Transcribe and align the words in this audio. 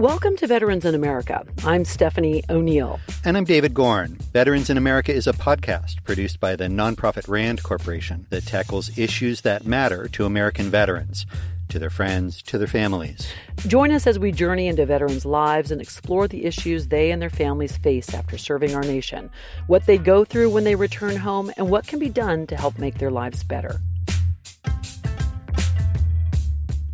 Welcome 0.00 0.34
to 0.38 0.46
Veterans 0.46 0.86
in 0.86 0.94
America. 0.94 1.44
I'm 1.62 1.84
Stephanie 1.84 2.42
O'Neill. 2.48 2.98
And 3.22 3.36
I'm 3.36 3.44
David 3.44 3.74
Gorn. 3.74 4.16
Veterans 4.32 4.70
in 4.70 4.78
America 4.78 5.12
is 5.12 5.26
a 5.26 5.34
podcast 5.34 6.02
produced 6.04 6.40
by 6.40 6.56
the 6.56 6.68
nonprofit 6.68 7.28
RAND 7.28 7.62
Corporation 7.62 8.26
that 8.30 8.46
tackles 8.46 8.96
issues 8.96 9.42
that 9.42 9.66
matter 9.66 10.08
to 10.08 10.24
American 10.24 10.70
veterans, 10.70 11.26
to 11.68 11.78
their 11.78 11.90
friends, 11.90 12.40
to 12.44 12.56
their 12.56 12.66
families. 12.66 13.30
Join 13.66 13.92
us 13.92 14.06
as 14.06 14.18
we 14.18 14.32
journey 14.32 14.68
into 14.68 14.86
veterans' 14.86 15.26
lives 15.26 15.70
and 15.70 15.82
explore 15.82 16.26
the 16.26 16.46
issues 16.46 16.88
they 16.88 17.10
and 17.10 17.20
their 17.20 17.28
families 17.28 17.76
face 17.76 18.14
after 18.14 18.38
serving 18.38 18.74
our 18.74 18.80
nation, 18.80 19.30
what 19.66 19.84
they 19.84 19.98
go 19.98 20.24
through 20.24 20.48
when 20.48 20.64
they 20.64 20.76
return 20.76 21.16
home, 21.16 21.52
and 21.58 21.68
what 21.68 21.86
can 21.86 21.98
be 21.98 22.08
done 22.08 22.46
to 22.46 22.56
help 22.56 22.78
make 22.78 22.96
their 22.96 23.10
lives 23.10 23.44
better. 23.44 23.82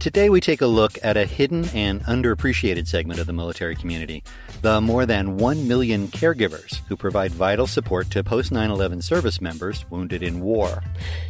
Today, 0.07 0.31
we 0.31 0.41
take 0.41 0.61
a 0.61 0.69
look 0.69 1.01
at 1.03 1.17
a 1.17 1.25
hidden 1.25 1.65
and 1.75 2.01
underappreciated 2.05 2.87
segment 2.87 3.19
of 3.19 3.27
the 3.27 3.33
military 3.33 3.75
community 3.75 4.23
the 4.63 4.81
more 4.81 5.07
than 5.07 5.37
1 5.37 5.69
million 5.69 6.09
caregivers 6.09 6.81
who 6.89 6.97
provide 6.97 7.33
vital 7.33 7.67
support 7.67 8.11
to 8.11 8.25
post 8.25 8.53
9 8.53 8.71
11 8.71 9.03
service 9.03 9.41
members 9.41 9.85
wounded 9.91 10.23
in 10.23 10.41
war. 10.41 10.83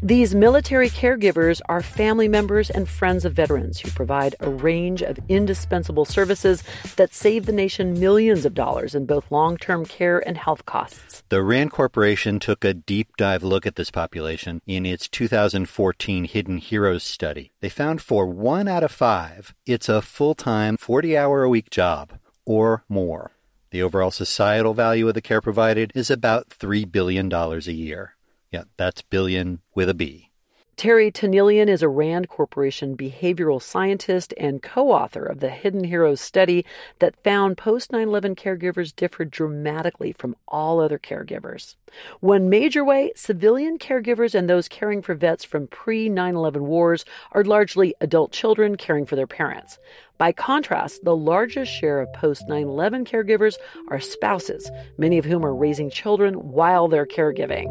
These 0.03 0.35
military 0.35 0.89
caregivers 0.89 1.61
are 1.69 1.83
family 1.83 2.29
members 2.29 2.71
and 2.71 2.89
friends 2.89 3.25
of 3.25 3.33
veterans 3.33 3.81
who 3.81 3.91
provide 3.91 4.35
a 4.41 4.51
range 4.51 5.03
of 5.03 5.19
indispensable 5.29 6.05
services 6.05 6.63
that 6.97 7.15
save 7.15 7.47
the 7.47 7.53
nation 7.53 7.99
millions 7.99 8.45
of 8.45 8.55
dollars 8.55 8.95
in 8.95 9.07
both 9.07 9.31
long 9.31 9.57
term 9.57 9.85
care 9.85 10.19
and 10.27 10.37
health 10.37 10.67
costs. 10.67 11.23
The 11.29 11.43
RAND 11.43 11.73
Corporation 11.73 12.39
took 12.39 12.65
a 12.65 12.75
deep 12.75 13.17
dive 13.17 13.43
look 13.43 13.67
at 13.67 13.77
this 13.77 13.91
population 13.91 14.61
in 14.67 14.87
its 14.87 15.09
2014 15.09 16.25
Hidden 16.25 16.59
Heroes 16.59 17.03
study. 17.03 17.53
They 17.61 17.69
found 17.69 18.01
for 18.01 18.27
one 18.27 18.69
out 18.69 18.85
of 18.85 18.93
five, 18.93 19.55
it's 19.67 19.89
a 19.89 20.03
full 20.03 20.35
time, 20.35 20.77
40 20.77 21.17
hour 21.17 21.43
a 21.43 21.49
week 21.49 21.71
job 21.71 22.19
or 22.47 22.85
more. 22.89 23.33
The 23.71 23.83
overall 23.83 24.11
societal 24.11 24.73
value 24.73 25.09
of 25.09 25.15
the 25.15 25.21
care 25.21 25.43
provided 25.43 25.93
is 25.95 26.11
about 26.11 26.49
$3 26.49 26.91
billion 26.91 27.31
a 27.33 27.59
year. 27.59 28.15
Yeah, 28.51 28.65
that's 28.77 29.03
billion 29.03 29.61
with 29.75 29.91
a 29.91 29.95
B. 29.95 30.31
Terry 30.77 31.11
Tanielian 31.11 31.69
is 31.69 31.83
a 31.83 31.89
RAND 31.89 32.29
Corporation 32.29 32.99
behavioral 32.99 33.63
scientist 33.63 34.35
and 34.37 34.63
co 34.63 34.91
author 34.91 35.25
of 35.25 35.41
the 35.41 35.49
Hidden 35.49 35.85
Heroes 35.85 36.21
study 36.21 36.67
that 36.99 37.17
found 37.25 37.57
post 37.57 37.93
9 37.93 38.09
11 38.09 38.35
caregivers 38.35 38.95
differed 38.95 39.31
dramatically 39.31 40.13
from 40.13 40.37
all 40.47 40.79
other 40.79 40.99
caregivers. 40.99 41.77
One 42.21 42.51
major 42.51 42.85
way 42.85 43.11
civilian 43.17 43.79
caregivers 43.79 44.35
and 44.35 44.51
those 44.51 44.69
caring 44.69 45.01
for 45.01 45.15
vets 45.15 45.45
from 45.45 45.67
pre 45.67 46.11
9 46.11 46.37
11 46.37 46.67
wars 46.67 47.07
are 47.33 47.43
largely 47.43 47.95
adult 48.03 48.33
children 48.33 48.77
caring 48.77 49.07
for 49.07 49.17
their 49.17 49.27
parents. 49.27 49.79
By 50.19 50.33
contrast, 50.33 51.05
the 51.05 51.17
largest 51.17 51.73
share 51.73 52.03
of 52.03 52.13
post 52.13 52.49
9 52.49 52.65
11 52.65 53.07
caregivers 53.07 53.55
are 53.89 53.99
spouses, 53.99 54.71
many 54.99 55.17
of 55.17 55.25
whom 55.25 55.43
are 55.43 55.55
raising 55.55 55.89
children 55.89 56.35
while 56.35 56.87
they're 56.87 57.07
caregiving. 57.07 57.67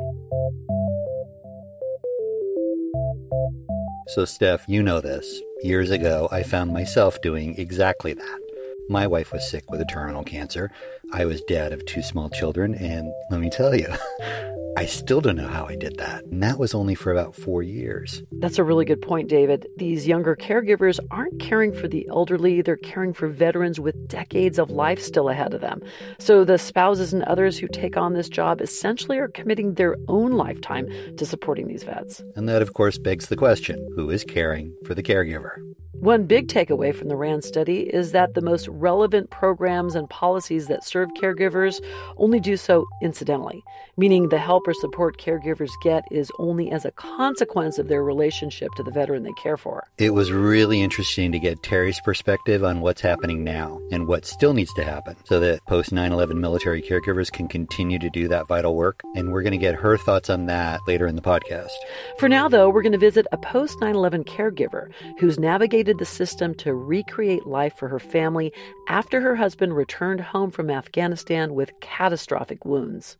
So, 4.07 4.23
Steph, 4.23 4.65
you 4.67 4.83
know 4.83 5.01
this. 5.01 5.41
Years 5.63 5.89
ago, 5.89 6.29
I 6.31 6.43
found 6.43 6.71
myself 6.71 7.19
doing 7.21 7.57
exactly 7.57 8.13
that. 8.13 8.39
My 8.87 9.07
wife 9.07 9.33
was 9.33 9.49
sick 9.49 9.71
with 9.71 9.81
a 9.81 9.85
terminal 9.85 10.23
cancer. 10.23 10.69
I 11.11 11.25
was 11.25 11.41
dad 11.41 11.73
of 11.73 11.83
two 11.85 12.03
small 12.03 12.29
children, 12.29 12.75
and 12.75 13.11
let 13.31 13.39
me 13.39 13.49
tell 13.49 13.75
you, 13.75 13.87
I 14.77 14.85
still 14.85 15.21
don't 15.21 15.37
know 15.37 15.47
how 15.47 15.65
I 15.65 15.75
did 15.75 15.97
that. 15.97 16.25
And 16.25 16.43
that 16.43 16.59
was 16.59 16.75
only 16.75 16.93
for 16.93 17.11
about 17.11 17.33
four 17.33 17.63
years. 17.63 18.21
That's 18.33 18.59
a 18.59 18.63
really 18.63 18.85
good 18.85 19.01
point, 19.01 19.29
David. 19.29 19.65
These 19.77 20.05
younger 20.05 20.35
caregivers 20.35 20.99
aren't 21.09 21.39
caring 21.39 21.73
for 21.73 21.87
the 21.87 22.05
elderly, 22.09 22.61
they're 22.61 22.75
caring 22.75 23.13
for 23.13 23.27
veterans 23.27 23.79
with 23.79 24.07
decades 24.07 24.59
of 24.59 24.69
life 24.69 25.01
still 25.01 25.29
ahead 25.29 25.53
of 25.55 25.61
them. 25.61 25.81
So 26.19 26.43
the 26.43 26.57
spouses 26.57 27.13
and 27.13 27.23
others 27.23 27.57
who 27.57 27.67
take 27.67 27.97
on 27.97 28.13
this 28.13 28.29
job 28.29 28.61
essentially 28.61 29.17
are 29.17 29.29
committing 29.29 29.73
their 29.75 29.95
own 30.09 30.33
lifetime 30.33 30.89
to 31.17 31.25
supporting 31.25 31.67
these 31.67 31.83
vets. 31.83 32.21
And 32.35 32.47
that, 32.49 32.61
of 32.61 32.73
course, 32.73 32.99
begs 32.99 33.27
the 33.27 33.37
question 33.37 33.87
who 33.95 34.11
is 34.11 34.23
caring 34.25 34.75
for 34.85 34.93
the 34.93 35.03
caregiver? 35.03 35.57
One 36.05 36.27
big 36.27 36.49
takeaway 36.49 36.93
from 36.93 37.07
the 37.07 37.15
RAND 37.15 37.43
study 37.43 37.79
is 37.79 38.11
that 38.11 38.35
the 38.35 38.41
most 38.41 38.67
relevant 38.67 39.31
programs 39.31 39.95
and 39.95 40.07
policies 40.07 40.67
that 40.67 40.83
serve 40.83 41.09
caregivers 41.19 41.83
only 42.17 42.39
do 42.39 42.57
so 42.57 42.85
incidentally, 43.01 43.63
meaning 43.97 44.29
the 44.29 44.37
help 44.37 44.67
or 44.67 44.75
support 44.75 45.17
caregivers 45.17 45.71
get 45.81 46.03
is 46.11 46.31
only 46.37 46.69
as 46.69 46.85
a 46.85 46.91
consequence 46.91 47.79
of 47.79 47.87
their 47.87 48.03
relationship 48.03 48.69
to 48.75 48.83
the 48.83 48.91
veteran 48.91 49.23
they 49.23 49.33
care 49.41 49.57
for. 49.57 49.87
It 49.97 50.11
was 50.11 50.31
really 50.31 50.79
interesting 50.79 51.31
to 51.31 51.39
get 51.39 51.63
Terry's 51.63 51.99
perspective 52.01 52.63
on 52.63 52.81
what's 52.81 53.01
happening 53.01 53.43
now 53.43 53.81
and 53.91 54.07
what 54.07 54.27
still 54.27 54.53
needs 54.53 54.75
to 54.75 54.83
happen 54.83 55.15
so 55.23 55.39
that 55.39 55.65
post 55.65 55.91
9 55.91 56.11
11 56.11 56.39
military 56.39 56.83
caregivers 56.83 57.31
can 57.31 57.47
continue 57.47 57.97
to 57.97 58.11
do 58.11 58.27
that 58.27 58.47
vital 58.47 58.75
work. 58.75 59.01
And 59.15 59.31
we're 59.31 59.41
going 59.41 59.53
to 59.53 59.57
get 59.57 59.73
her 59.73 59.97
thoughts 59.97 60.29
on 60.29 60.45
that 60.45 60.81
later 60.87 61.07
in 61.07 61.15
the 61.15 61.23
podcast. 61.23 61.73
For 62.19 62.29
now, 62.29 62.47
though, 62.47 62.69
we're 62.69 62.83
going 62.83 62.91
to 62.91 62.99
visit 62.99 63.25
a 63.31 63.37
post 63.39 63.81
9 63.81 63.95
11 63.95 64.25
caregiver 64.25 64.91
who's 65.17 65.39
navigated 65.39 65.94
the 65.97 66.05
system 66.05 66.53
to 66.55 66.73
recreate 66.73 67.45
life 67.45 67.75
for 67.77 67.87
her 67.87 67.99
family 67.99 68.51
after 68.87 69.21
her 69.21 69.35
husband 69.35 69.75
returned 69.75 70.21
home 70.21 70.51
from 70.51 70.69
Afghanistan 70.69 71.53
with 71.53 71.79
catastrophic 71.79 72.65
wounds. 72.65 73.17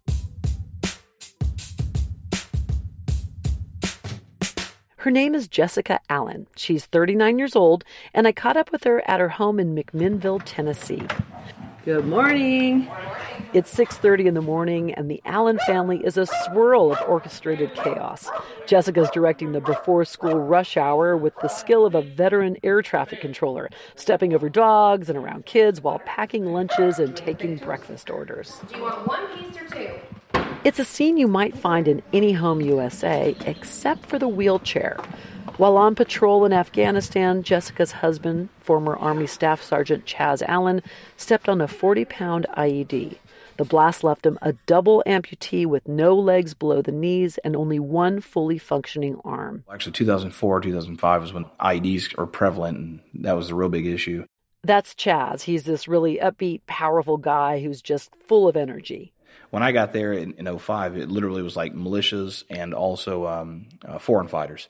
Her 4.97 5.11
name 5.11 5.35
is 5.35 5.47
Jessica 5.47 5.99
Allen. 6.09 6.47
She's 6.55 6.87
39 6.87 7.37
years 7.37 7.55
old, 7.55 7.83
and 8.13 8.27
I 8.27 8.31
caught 8.31 8.57
up 8.57 8.71
with 8.71 8.85
her 8.85 9.07
at 9.07 9.19
her 9.19 9.29
home 9.29 9.59
in 9.59 9.75
McMinnville, 9.75 10.41
Tennessee. 10.45 11.03
Good 11.85 12.07
morning. 12.07 12.89
It's 13.55 13.73
6:30 13.73 14.25
in 14.25 14.33
the 14.33 14.41
morning 14.41 14.93
and 14.93 15.09
the 15.09 15.21
Allen 15.23 15.59
family 15.59 16.03
is 16.03 16.17
a 16.17 16.25
swirl 16.25 16.91
of 16.91 17.01
orchestrated 17.07 17.73
chaos. 17.73 18.29
Jessica's 18.65 19.09
directing 19.11 19.53
the 19.53 19.61
before 19.61 20.03
school 20.03 20.37
rush 20.37 20.75
hour 20.75 21.15
with 21.15 21.33
the 21.41 21.47
skill 21.47 21.85
of 21.85 21.95
a 21.95 22.01
veteran 22.01 22.57
air 22.65 22.81
traffic 22.81 23.21
controller, 23.21 23.69
stepping 23.95 24.33
over 24.33 24.49
dogs 24.49 25.07
and 25.07 25.17
around 25.17 25.45
kids 25.45 25.79
while 25.79 25.99
packing 25.99 26.51
lunches 26.51 26.99
and 26.99 27.15
taking 27.15 27.55
breakfast 27.55 28.09
orders. 28.09 28.59
Do 28.67 28.75
you 28.75 28.83
want 28.83 29.07
one 29.07 29.25
piece 29.37 29.55
or 29.55 29.67
two? 29.69 29.89
It's 30.65 30.79
a 30.79 30.83
scene 30.83 31.15
you 31.15 31.29
might 31.29 31.55
find 31.55 31.87
in 31.87 32.01
any 32.11 32.33
home 32.33 32.59
USA 32.59 33.37
except 33.45 34.05
for 34.05 34.19
the 34.19 34.27
wheelchair. 34.27 34.97
While 35.55 35.77
on 35.77 35.95
patrol 35.95 36.43
in 36.43 36.51
Afghanistan, 36.51 37.41
Jessica's 37.41 37.93
husband, 37.93 38.49
former 38.59 38.97
Army 38.97 39.27
Staff 39.27 39.63
Sergeant 39.63 40.03
Chaz 40.03 40.43
Allen, 40.45 40.81
stepped 41.15 41.47
on 41.47 41.61
a 41.61 41.69
40 41.69 42.03
pound 42.03 42.45
IED. 42.57 43.19
The 43.57 43.63
blast 43.65 44.03
left 44.03 44.25
him 44.25 44.37
a 44.41 44.53
double 44.65 45.01
amputee 45.07 45.65
with 45.65 45.87
no 45.87 46.13
legs 46.13 46.53
below 46.53 46.81
the 46.81 46.91
knees 46.91 47.37
and 47.37 47.55
only 47.55 47.79
one 47.79 48.19
fully 48.19 48.57
functioning 48.57 49.17
arm. 49.23 49.63
Actually, 49.71 49.93
2004, 49.93 50.59
2005 50.59 51.21
was 51.21 51.31
when 51.31 51.45
IEDs 51.59 52.17
are 52.17 52.25
prevalent, 52.25 52.77
and 52.77 52.99
that 53.23 53.33
was 53.33 53.47
the 53.47 53.55
real 53.55 53.69
big 53.69 53.85
issue. 53.85 54.25
That's 54.63 54.93
Chaz. 54.93 55.43
He's 55.43 55.63
this 55.63 55.87
really 55.87 56.17
upbeat, 56.17 56.61
powerful 56.65 57.17
guy 57.17 57.61
who's 57.61 57.81
just 57.81 58.11
full 58.27 58.47
of 58.49 58.57
energy. 58.57 59.13
When 59.51 59.63
I 59.63 59.71
got 59.71 59.93
there 59.93 60.11
in, 60.11 60.33
in 60.33 60.57
05, 60.57 60.97
it 60.97 61.09
literally 61.09 61.41
was 61.41 61.55
like 61.55 61.73
militias 61.73 62.43
and 62.49 62.73
also 62.73 63.25
um, 63.25 63.67
uh, 63.85 63.99
foreign 63.99 64.27
fighters. 64.27 64.67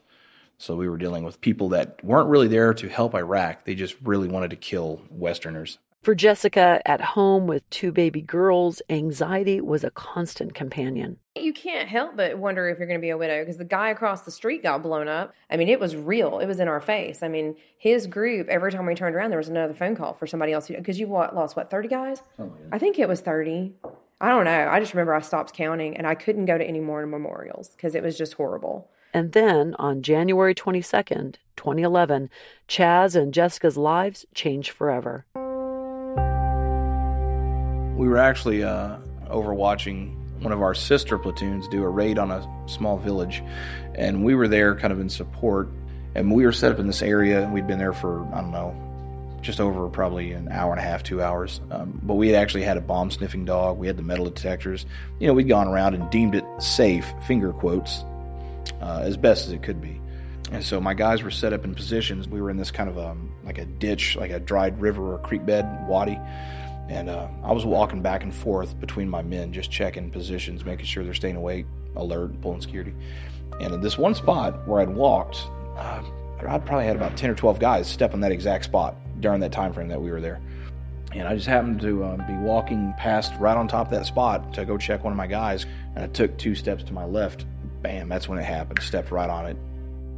So 0.58 0.76
we 0.76 0.88
were 0.88 0.96
dealing 0.96 1.24
with 1.24 1.40
people 1.40 1.70
that 1.70 2.02
weren't 2.04 2.28
really 2.28 2.48
there 2.48 2.72
to 2.74 2.88
help 2.88 3.14
Iraq. 3.14 3.64
They 3.64 3.74
just 3.74 3.96
really 4.02 4.28
wanted 4.28 4.50
to 4.50 4.56
kill 4.56 5.02
Westerners. 5.10 5.78
For 6.06 6.14
Jessica, 6.14 6.80
at 6.86 7.00
home 7.00 7.48
with 7.48 7.68
two 7.68 7.90
baby 7.90 8.22
girls, 8.22 8.80
anxiety 8.88 9.60
was 9.60 9.82
a 9.82 9.90
constant 9.90 10.54
companion. 10.54 11.18
You 11.34 11.52
can't 11.52 11.88
help 11.88 12.16
but 12.16 12.38
wonder 12.38 12.68
if 12.68 12.78
you're 12.78 12.86
going 12.86 13.00
to 13.00 13.04
be 13.04 13.10
a 13.10 13.18
widow 13.18 13.40
because 13.40 13.56
the 13.56 13.64
guy 13.64 13.90
across 13.90 14.20
the 14.20 14.30
street 14.30 14.62
got 14.62 14.84
blown 14.84 15.08
up. 15.08 15.34
I 15.50 15.56
mean, 15.56 15.68
it 15.68 15.80
was 15.80 15.96
real. 15.96 16.38
It 16.38 16.46
was 16.46 16.60
in 16.60 16.68
our 16.68 16.80
face. 16.80 17.24
I 17.24 17.28
mean, 17.28 17.56
his 17.76 18.06
group, 18.06 18.46
every 18.46 18.70
time 18.70 18.86
we 18.86 18.94
turned 18.94 19.16
around, 19.16 19.30
there 19.30 19.38
was 19.38 19.48
another 19.48 19.74
phone 19.74 19.96
call 19.96 20.14
for 20.14 20.28
somebody 20.28 20.52
else. 20.52 20.68
Because 20.68 21.00
you 21.00 21.08
lost, 21.08 21.56
what, 21.56 21.70
30 21.70 21.88
guys? 21.88 22.22
Oh, 22.38 22.44
yeah. 22.44 22.68
I 22.70 22.78
think 22.78 23.00
it 23.00 23.08
was 23.08 23.20
30. 23.20 23.74
I 24.20 24.28
don't 24.28 24.44
know. 24.44 24.68
I 24.70 24.78
just 24.78 24.94
remember 24.94 25.12
I 25.12 25.22
stopped 25.22 25.54
counting 25.54 25.96
and 25.96 26.06
I 26.06 26.14
couldn't 26.14 26.44
go 26.44 26.56
to 26.56 26.64
any 26.64 26.78
more 26.78 27.04
memorials 27.04 27.70
because 27.70 27.96
it 27.96 28.04
was 28.04 28.16
just 28.16 28.34
horrible. 28.34 28.88
And 29.12 29.32
then 29.32 29.74
on 29.80 30.02
January 30.02 30.54
22nd, 30.54 31.34
2011, 31.56 32.30
Chaz 32.68 33.16
and 33.20 33.34
Jessica's 33.34 33.76
lives 33.76 34.24
changed 34.34 34.70
forever. 34.70 35.26
We 38.06 38.12
were 38.12 38.18
actually 38.18 38.62
uh, 38.62 38.98
overwatching 39.26 40.14
one 40.40 40.52
of 40.52 40.62
our 40.62 40.74
sister 40.76 41.18
platoons 41.18 41.66
do 41.66 41.82
a 41.82 41.88
raid 41.88 42.20
on 42.20 42.30
a 42.30 42.68
small 42.68 42.98
village, 42.98 43.42
and 43.96 44.22
we 44.22 44.36
were 44.36 44.46
there 44.46 44.76
kind 44.76 44.92
of 44.92 45.00
in 45.00 45.08
support. 45.08 45.70
And 46.14 46.30
we 46.30 46.46
were 46.46 46.52
set 46.52 46.70
up 46.70 46.78
in 46.78 46.86
this 46.86 47.02
area. 47.02 47.42
And 47.42 47.52
we'd 47.52 47.66
been 47.66 47.80
there 47.80 47.92
for 47.92 48.24
I 48.32 48.42
don't 48.42 48.52
know, 48.52 48.76
just 49.42 49.60
over 49.60 49.88
probably 49.88 50.30
an 50.30 50.52
hour 50.52 50.70
and 50.70 50.78
a 50.78 50.84
half, 50.84 51.02
two 51.02 51.20
hours. 51.20 51.60
Um, 51.72 52.00
but 52.00 52.14
we 52.14 52.28
had 52.28 52.40
actually 52.40 52.62
had 52.62 52.76
a 52.76 52.80
bomb 52.80 53.10
sniffing 53.10 53.44
dog. 53.44 53.76
We 53.76 53.88
had 53.88 53.96
the 53.96 54.04
metal 54.04 54.26
detectors. 54.26 54.86
You 55.18 55.26
know, 55.26 55.34
we'd 55.34 55.48
gone 55.48 55.66
around 55.66 55.96
and 55.96 56.08
deemed 56.08 56.36
it 56.36 56.44
safe, 56.60 57.12
finger 57.26 57.52
quotes, 57.52 58.04
uh, 58.80 59.00
as 59.02 59.16
best 59.16 59.48
as 59.48 59.52
it 59.52 59.64
could 59.64 59.80
be. 59.80 60.00
And 60.52 60.62
so 60.62 60.80
my 60.80 60.94
guys 60.94 61.24
were 61.24 61.32
set 61.32 61.52
up 61.52 61.64
in 61.64 61.74
positions. 61.74 62.28
We 62.28 62.40
were 62.40 62.50
in 62.50 62.56
this 62.56 62.70
kind 62.70 62.88
of 62.88 62.98
um, 62.98 63.34
like 63.44 63.58
a 63.58 63.64
ditch, 63.64 64.14
like 64.14 64.30
a 64.30 64.38
dried 64.38 64.80
river 64.80 65.14
or 65.14 65.18
creek 65.18 65.44
bed, 65.44 65.88
wadi. 65.88 66.20
And 66.88 67.10
uh, 67.10 67.28
I 67.42 67.52
was 67.52 67.64
walking 67.64 68.00
back 68.00 68.22
and 68.22 68.34
forth 68.34 68.78
between 68.78 69.08
my 69.08 69.22
men, 69.22 69.52
just 69.52 69.70
checking 69.70 70.10
positions, 70.10 70.64
making 70.64 70.86
sure 70.86 71.04
they're 71.04 71.14
staying 71.14 71.36
awake, 71.36 71.66
alert, 71.96 72.40
pulling 72.40 72.60
security. 72.60 72.94
And 73.60 73.74
in 73.74 73.80
this 73.80 73.98
one 73.98 74.14
spot 74.14 74.66
where 74.68 74.80
I'd 74.80 74.90
walked, 74.90 75.48
uh, 75.76 76.02
I'd 76.46 76.64
probably 76.64 76.84
had 76.84 76.96
about 76.96 77.16
10 77.16 77.30
or 77.30 77.34
12 77.34 77.58
guys 77.58 77.88
step 77.88 78.14
on 78.14 78.20
that 78.20 78.32
exact 78.32 78.64
spot 78.64 78.96
during 79.20 79.40
that 79.40 79.52
time 79.52 79.72
frame 79.72 79.88
that 79.88 80.00
we 80.00 80.10
were 80.10 80.20
there. 80.20 80.40
And 81.12 81.26
I 81.26 81.34
just 81.34 81.46
happened 81.46 81.80
to 81.80 82.04
uh, 82.04 82.26
be 82.26 82.34
walking 82.34 82.92
past 82.98 83.32
right 83.38 83.56
on 83.56 83.68
top 83.68 83.86
of 83.86 83.92
that 83.92 84.06
spot 84.06 84.52
to 84.54 84.64
go 84.64 84.76
check 84.76 85.02
one 85.02 85.12
of 85.12 85.16
my 85.16 85.26
guys. 85.26 85.64
And 85.94 86.04
I 86.04 86.08
took 86.08 86.36
two 86.36 86.54
steps 86.54 86.84
to 86.84 86.92
my 86.92 87.04
left. 87.04 87.46
Bam, 87.82 88.08
that's 88.08 88.28
when 88.28 88.38
it 88.38 88.44
happened. 88.44 88.80
Stepped 88.82 89.10
right 89.10 89.30
on 89.30 89.46
it. 89.46 89.56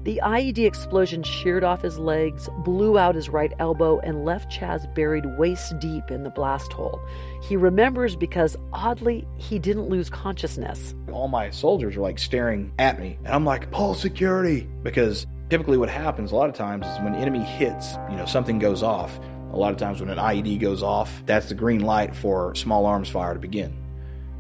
The 0.04 0.20
IED 0.24 0.64
explosion 0.64 1.22
sheared 1.22 1.64
off 1.64 1.82
his 1.82 1.98
legs, 1.98 2.48
blew 2.64 2.96
out 2.96 3.16
his 3.16 3.28
right 3.28 3.52
elbow, 3.58 3.98
and 3.98 4.24
left 4.24 4.50
Chaz 4.50 4.92
buried 4.94 5.24
waist 5.36 5.78
deep 5.80 6.10
in 6.10 6.22
the 6.22 6.30
blast 6.30 6.72
hole. 6.72 7.00
He 7.42 7.56
remembers 7.56 8.14
because, 8.14 8.56
oddly, 8.72 9.26
he 9.36 9.58
didn't 9.58 9.88
lose 9.88 10.08
consciousness. 10.08 10.94
All 11.12 11.28
my 11.28 11.50
soldiers 11.50 11.96
are 11.96 12.00
like 12.00 12.18
staring 12.18 12.72
at 12.78 13.00
me, 13.00 13.18
and 13.24 13.34
I'm 13.34 13.44
like, 13.44 13.70
pull 13.70 13.94
security. 13.94 14.68
Because 14.82 15.26
typically, 15.50 15.76
what 15.76 15.90
happens 15.90 16.30
a 16.30 16.36
lot 16.36 16.48
of 16.48 16.54
times 16.54 16.86
is 16.86 16.98
when 17.00 17.14
enemy 17.14 17.40
hits, 17.40 17.94
you 18.08 18.16
know, 18.16 18.24
something 18.24 18.58
goes 18.58 18.82
off. 18.82 19.18
A 19.52 19.56
lot 19.56 19.72
of 19.72 19.78
times, 19.78 20.00
when 20.00 20.10
an 20.10 20.18
IED 20.18 20.60
goes 20.60 20.82
off, 20.82 21.22
that's 21.26 21.48
the 21.48 21.54
green 21.54 21.80
light 21.80 22.14
for 22.14 22.54
small 22.54 22.86
arms 22.86 23.08
fire 23.08 23.34
to 23.34 23.40
begin. 23.40 23.76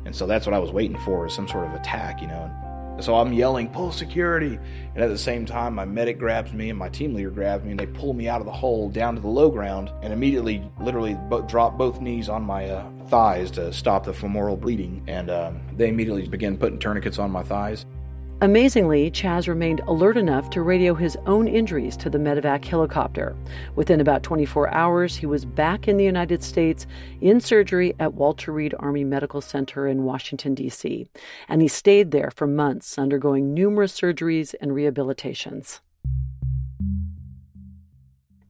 And 0.04 0.14
so 0.14 0.26
that's 0.26 0.46
what 0.46 0.54
I 0.54 0.60
was 0.60 0.70
waiting 0.70 0.98
for, 0.98 1.26
is 1.26 1.34
some 1.34 1.48
sort 1.48 1.66
of 1.66 1.74
attack, 1.74 2.22
you 2.22 2.28
know. 2.28 2.48
So 3.00 3.14
I'm 3.16 3.32
yelling, 3.32 3.68
pull 3.68 3.92
security. 3.92 4.58
And 4.94 5.04
at 5.04 5.08
the 5.08 5.18
same 5.18 5.46
time, 5.46 5.74
my 5.74 5.84
medic 5.84 6.18
grabs 6.18 6.52
me 6.52 6.70
and 6.70 6.78
my 6.78 6.88
team 6.88 7.14
leader 7.14 7.30
grabs 7.30 7.64
me 7.64 7.70
and 7.70 7.80
they 7.80 7.86
pull 7.86 8.12
me 8.12 8.28
out 8.28 8.40
of 8.40 8.46
the 8.46 8.52
hole 8.52 8.90
down 8.90 9.14
to 9.14 9.20
the 9.20 9.28
low 9.28 9.50
ground 9.50 9.90
and 10.02 10.12
immediately, 10.12 10.62
literally, 10.80 11.16
drop 11.46 11.78
both 11.78 12.00
knees 12.00 12.28
on 12.28 12.42
my 12.42 12.68
uh, 12.68 12.90
thighs 13.08 13.50
to 13.52 13.72
stop 13.72 14.04
the 14.04 14.12
femoral 14.12 14.56
bleeding. 14.56 15.04
And 15.06 15.30
um, 15.30 15.60
they 15.76 15.88
immediately 15.88 16.26
begin 16.26 16.58
putting 16.58 16.78
tourniquets 16.78 17.18
on 17.18 17.30
my 17.30 17.42
thighs. 17.42 17.86
Amazingly, 18.40 19.10
Chaz 19.10 19.48
remained 19.48 19.80
alert 19.88 20.16
enough 20.16 20.48
to 20.50 20.62
radio 20.62 20.94
his 20.94 21.18
own 21.26 21.48
injuries 21.48 21.96
to 21.96 22.08
the 22.08 22.18
medevac 22.18 22.64
helicopter. 22.64 23.34
Within 23.74 24.00
about 24.00 24.22
24 24.22 24.72
hours, 24.72 25.16
he 25.16 25.26
was 25.26 25.44
back 25.44 25.88
in 25.88 25.96
the 25.96 26.04
United 26.04 26.44
States 26.44 26.86
in 27.20 27.40
surgery 27.40 27.96
at 27.98 28.14
Walter 28.14 28.52
Reed 28.52 28.76
Army 28.78 29.02
Medical 29.02 29.40
Center 29.40 29.88
in 29.88 30.04
Washington, 30.04 30.54
D.C., 30.54 31.08
and 31.48 31.60
he 31.60 31.66
stayed 31.66 32.12
there 32.12 32.30
for 32.30 32.46
months, 32.46 32.96
undergoing 32.96 33.54
numerous 33.54 34.00
surgeries 34.00 34.54
and 34.60 34.70
rehabilitations. 34.70 35.80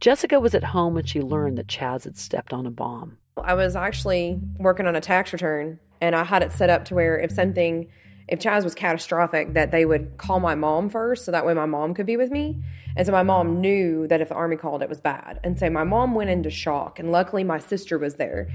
Jessica 0.00 0.38
was 0.38 0.54
at 0.54 0.64
home 0.64 0.92
when 0.92 1.06
she 1.06 1.22
learned 1.22 1.56
that 1.56 1.66
Chaz 1.66 2.04
had 2.04 2.18
stepped 2.18 2.52
on 2.52 2.66
a 2.66 2.70
bomb. 2.70 3.16
I 3.42 3.54
was 3.54 3.74
actually 3.74 4.38
working 4.58 4.86
on 4.86 4.96
a 4.96 5.00
tax 5.00 5.32
return, 5.32 5.80
and 6.02 6.14
I 6.14 6.24
had 6.24 6.42
it 6.42 6.52
set 6.52 6.68
up 6.68 6.84
to 6.86 6.94
where 6.94 7.18
if 7.18 7.32
something 7.32 7.88
if 8.28 8.38
Chaz 8.38 8.64
was 8.64 8.74
catastrophic, 8.74 9.54
that 9.54 9.70
they 9.70 9.84
would 9.84 10.16
call 10.18 10.38
my 10.38 10.54
mom 10.54 10.90
first, 10.90 11.24
so 11.24 11.32
that 11.32 11.46
way 11.46 11.54
my 11.54 11.66
mom 11.66 11.94
could 11.94 12.06
be 12.06 12.16
with 12.16 12.30
me. 12.30 12.62
And 12.96 13.06
so 13.06 13.12
my 13.12 13.22
mom 13.22 13.60
knew 13.60 14.06
that 14.08 14.20
if 14.20 14.28
the 14.28 14.34
army 14.34 14.56
called, 14.56 14.82
it 14.82 14.88
was 14.88 15.00
bad. 15.00 15.40
And 15.42 15.58
so 15.58 15.70
my 15.70 15.84
mom 15.84 16.14
went 16.14 16.30
into 16.30 16.50
shock, 16.50 16.98
and 16.98 17.10
luckily 17.10 17.44
my 17.44 17.58
sister 17.58 17.98
was 17.98 18.16
there. 18.16 18.48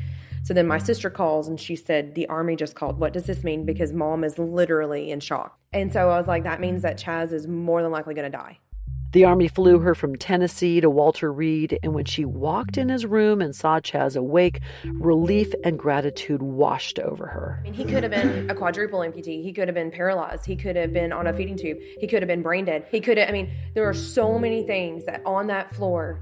So 0.43 0.53
then 0.53 0.67
my 0.67 0.77
sister 0.77 1.09
calls 1.09 1.47
and 1.47 1.57
she 1.59 1.75
said, 1.75 2.15
The 2.15 2.27
army 2.27 2.57
just 2.57 2.75
called. 2.75 2.99
What 2.99 3.13
does 3.13 3.25
this 3.25 3.43
mean? 3.43 3.65
Because 3.65 3.93
mom 3.93 4.25
is 4.25 4.37
literally 4.37 5.09
in 5.09 5.21
shock. 5.21 5.57
And 5.71 5.91
so 5.91 6.09
I 6.09 6.17
was 6.17 6.27
like, 6.27 6.43
That 6.43 6.59
means 6.59 6.81
that 6.81 6.99
Chaz 6.99 7.31
is 7.31 7.47
more 7.47 7.81
than 7.81 7.91
likely 7.91 8.13
going 8.13 8.29
to 8.29 8.37
die. 8.37 8.59
The 9.13 9.25
Army 9.25 9.48
flew 9.48 9.77
her 9.77 9.94
from 9.94 10.15
Tennessee 10.15 10.81
to 10.81 10.89
Walter 10.89 11.31
Reed, 11.31 11.77
and 11.83 11.94
when 11.94 12.06
she 12.06 12.25
walked 12.25 12.80
in 12.80 12.89
his 12.89 13.06
room 13.06 13.42
and 13.42 13.56
saw 13.56 13.80
Chaz 13.80 14.18
awake, 14.18 14.60
relief 14.86 15.54
and 15.63 15.77
gratitude 15.77 16.42
washed 16.42 16.98
over 16.98 17.27
her. 17.27 17.60
I 17.60 17.63
mean, 17.65 17.74
he 17.75 17.86
could 17.86 18.01
have 18.01 18.12
been 18.12 18.50
a 18.50 18.56
quadruple 18.56 19.01
amputee. 19.01 19.44
He 19.44 19.54
could 19.54 19.68
have 19.68 19.75
been 19.75 19.92
paralyzed. 19.92 20.48
He 20.48 20.56
could 20.56 20.75
have 20.75 20.94
been 20.94 21.13
on 21.13 21.27
a 21.27 21.33
feeding 21.33 21.56
tube. 21.56 21.77
He 22.00 22.07
could 22.07 22.24
have 22.24 22.27
been 22.27 22.42
brain 22.42 22.65
dead. 22.65 22.88
He 22.89 23.00
could 23.00 23.19
have, 23.19 23.30
I 23.30 23.31
mean, 23.31 23.51
there 23.75 23.88
are 23.88 23.94
so 23.94 24.39
many 24.39 24.63
things 24.63 25.06
that 25.06 25.21
on 25.27 25.45
that 25.45 25.75
floor 25.75 26.19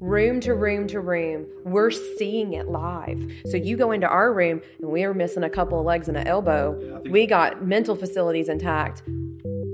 room 0.00 0.38
to 0.40 0.52
room 0.52 0.86
to 0.88 1.00
room, 1.00 1.46
we're 1.64 1.90
seeing 1.90 2.52
it 2.52 2.68
live. 2.68 3.18
So 3.46 3.56
you 3.56 3.78
go 3.78 3.92
into 3.92 4.06
our 4.06 4.30
room 4.30 4.60
and 4.78 4.90
we 4.90 5.04
are 5.04 5.14
missing 5.14 5.42
a 5.42 5.48
couple 5.48 5.80
of 5.80 5.86
legs 5.86 6.06
and 6.06 6.18
an 6.18 6.26
elbow. 6.26 7.00
We 7.08 7.26
got 7.26 7.64
mental 7.64 7.96
facilities 7.96 8.50
intact. 8.50 9.02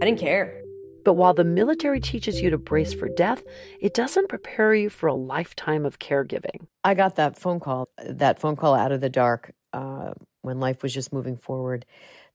I 0.00 0.04
didn't 0.04 0.20
care. 0.20 0.61
But 1.04 1.14
while 1.14 1.34
the 1.34 1.44
military 1.44 2.00
teaches 2.00 2.40
you 2.40 2.50
to 2.50 2.58
brace 2.58 2.92
for 2.92 3.08
death, 3.08 3.42
it 3.80 3.94
doesn't 3.94 4.28
prepare 4.28 4.74
you 4.74 4.90
for 4.90 5.08
a 5.08 5.14
lifetime 5.14 5.84
of 5.84 5.98
caregiving. 5.98 6.66
I 6.84 6.94
got 6.94 7.16
that 7.16 7.38
phone 7.38 7.60
call, 7.60 7.88
that 8.04 8.38
phone 8.38 8.56
call 8.56 8.74
out 8.74 8.92
of 8.92 9.00
the 9.00 9.08
dark 9.08 9.52
uh, 9.72 10.12
when 10.42 10.60
life 10.60 10.82
was 10.82 10.92
just 10.92 11.12
moving 11.12 11.36
forward, 11.36 11.86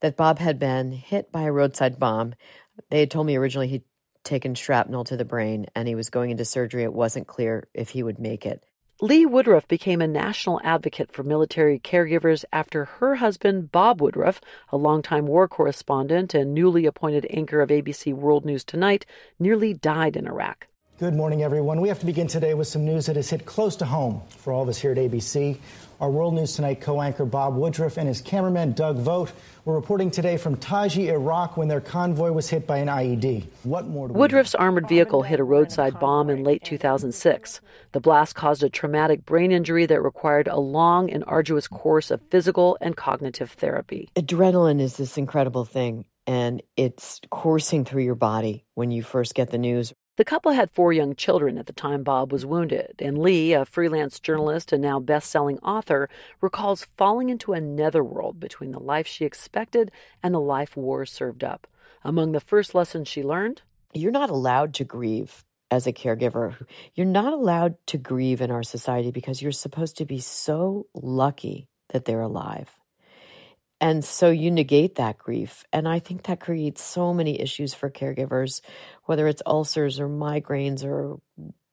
that 0.01 0.17
Bob 0.17 0.39
had 0.39 0.59
been 0.59 0.91
hit 0.91 1.31
by 1.31 1.43
a 1.43 1.51
roadside 1.51 1.99
bomb. 1.99 2.33
They 2.89 3.01
had 3.01 3.11
told 3.11 3.27
me 3.27 3.35
originally 3.35 3.67
he'd 3.67 3.83
taken 4.23 4.55
shrapnel 4.55 5.05
to 5.05 5.17
the 5.17 5.25
brain 5.25 5.67
and 5.75 5.87
he 5.87 5.95
was 5.95 6.09
going 6.09 6.31
into 6.31 6.45
surgery. 6.45 6.83
It 6.83 6.93
wasn't 6.93 7.27
clear 7.27 7.67
if 7.73 7.89
he 7.89 8.03
would 8.03 8.19
make 8.19 8.45
it. 8.45 8.63
Lee 8.99 9.27
Woodruff 9.27 9.67
became 9.67 10.01
a 10.01 10.07
national 10.07 10.59
advocate 10.63 11.11
for 11.11 11.21
military 11.21 11.77
caregivers 11.77 12.43
after 12.51 12.85
her 12.85 13.17
husband, 13.17 13.71
Bob 13.71 14.01
Woodruff, 14.01 14.41
a 14.69 14.77
longtime 14.77 15.27
war 15.27 15.47
correspondent 15.47 16.33
and 16.33 16.51
newly 16.51 16.87
appointed 16.87 17.27
anchor 17.29 17.61
of 17.61 17.69
ABC 17.69 18.11
World 18.11 18.43
News 18.43 18.63
Tonight, 18.63 19.05
nearly 19.37 19.75
died 19.75 20.15
in 20.15 20.25
Iraq. 20.25 20.65
Good 20.99 21.13
morning, 21.13 21.43
everyone. 21.43 21.79
We 21.79 21.89
have 21.89 21.99
to 21.99 22.07
begin 22.07 22.25
today 22.25 22.55
with 22.55 22.67
some 22.67 22.83
news 22.83 23.05
that 23.05 23.17
has 23.17 23.29
hit 23.29 23.45
close 23.45 23.75
to 23.75 23.85
home 23.85 24.19
for 24.29 24.51
all 24.51 24.63
of 24.63 24.69
us 24.69 24.79
here 24.79 24.93
at 24.93 24.97
ABC. 24.97 25.59
Our 26.01 26.09
World 26.09 26.33
News 26.33 26.55
Tonight 26.55 26.81
co 26.81 27.03
anchor 27.03 27.23
Bob 27.23 27.55
Woodruff 27.55 27.97
and 27.97 28.07
his 28.07 28.19
cameraman 28.19 28.71
Doug 28.71 28.97
Vogt 28.97 29.31
were 29.63 29.75
reporting 29.75 30.09
today 30.09 30.37
from 30.37 30.55
Taji, 30.55 31.09
Iraq, 31.09 31.55
when 31.55 31.67
their 31.67 31.81
convoy 31.81 32.31
was 32.31 32.49
hit 32.49 32.65
by 32.65 32.77
an 32.77 32.87
IED. 32.87 33.45
What 33.61 33.85
more? 33.85 34.07
Woodruff's 34.07 34.55
armored 34.55 34.89
vehicle 34.89 35.21
hit 35.21 35.39
a 35.39 35.43
roadside 35.43 35.99
bomb 35.99 36.31
in 36.31 36.43
late 36.43 36.63
2006. 36.63 37.61
The 37.91 37.99
blast 37.99 38.33
caused 38.33 38.63
a 38.63 38.69
traumatic 38.69 39.23
brain 39.23 39.51
injury 39.51 39.85
that 39.85 40.01
required 40.01 40.47
a 40.47 40.57
long 40.57 41.11
and 41.11 41.23
arduous 41.27 41.67
course 41.67 42.09
of 42.09 42.23
physical 42.31 42.75
and 42.81 42.97
cognitive 42.97 43.51
therapy. 43.51 44.09
Adrenaline 44.15 44.81
is 44.81 44.97
this 44.97 45.15
incredible 45.15 45.63
thing, 45.63 46.05
and 46.25 46.63
it's 46.75 47.21
coursing 47.29 47.85
through 47.85 48.01
your 48.01 48.15
body 48.15 48.65
when 48.73 48.89
you 48.89 49.03
first 49.03 49.35
get 49.35 49.51
the 49.51 49.59
news. 49.59 49.93
The 50.17 50.25
couple 50.25 50.51
had 50.51 50.71
four 50.71 50.91
young 50.91 51.15
children 51.15 51.59
at 51.59 51.67
the 51.67 51.73
time 51.73 52.01
Bob 52.01 52.31
was 52.31 52.43
wounded, 52.43 52.95
and 52.97 53.19
Lee, 53.19 53.53
a 53.53 53.65
freelance 53.65 54.19
journalist 54.19 54.73
and 54.73 54.81
now 54.81 54.99
best 54.99 55.29
selling 55.29 55.59
author, 55.59 56.09
recalls 56.41 56.87
falling 56.97 57.29
into 57.29 57.53
a 57.53 57.61
netherworld 57.61 58.39
between 58.39 58.71
the 58.71 58.79
life 58.79 59.05
she 59.05 59.25
expected 59.25 59.91
and 60.23 60.33
the 60.33 60.39
life 60.39 60.75
war 60.75 61.05
served 61.05 61.43
up. 61.43 61.67
Among 62.03 62.31
the 62.31 62.39
first 62.39 62.73
lessons 62.73 63.07
she 63.07 63.21
learned, 63.21 63.61
you're 63.93 64.11
not 64.11 64.31
allowed 64.31 64.73
to 64.75 64.83
grieve 64.83 65.45
as 65.69 65.85
a 65.85 65.93
caregiver. 65.93 66.55
You're 66.95 67.05
not 67.05 67.31
allowed 67.31 67.75
to 67.87 67.99
grieve 67.99 68.41
in 68.41 68.49
our 68.49 68.63
society 68.63 69.11
because 69.11 69.43
you're 69.43 69.51
supposed 69.51 69.97
to 69.97 70.05
be 70.05 70.19
so 70.19 70.87
lucky 70.95 71.67
that 71.89 72.05
they're 72.05 72.21
alive. 72.21 72.71
And 73.79 74.03
so 74.03 74.29
you 74.29 74.49
negate 74.49 74.95
that 74.95 75.17
grief. 75.17 75.63
And 75.71 75.87
I 75.87 75.99
think 75.99 76.23
that 76.23 76.39
creates 76.39 76.81
so 76.81 77.13
many 77.13 77.39
issues 77.39 77.73
for 77.73 77.89
caregivers, 77.89 78.61
whether 79.05 79.27
it's 79.27 79.43
ulcers 79.45 79.99
or 79.99 80.09
migraines 80.09 80.83
or 80.83 81.19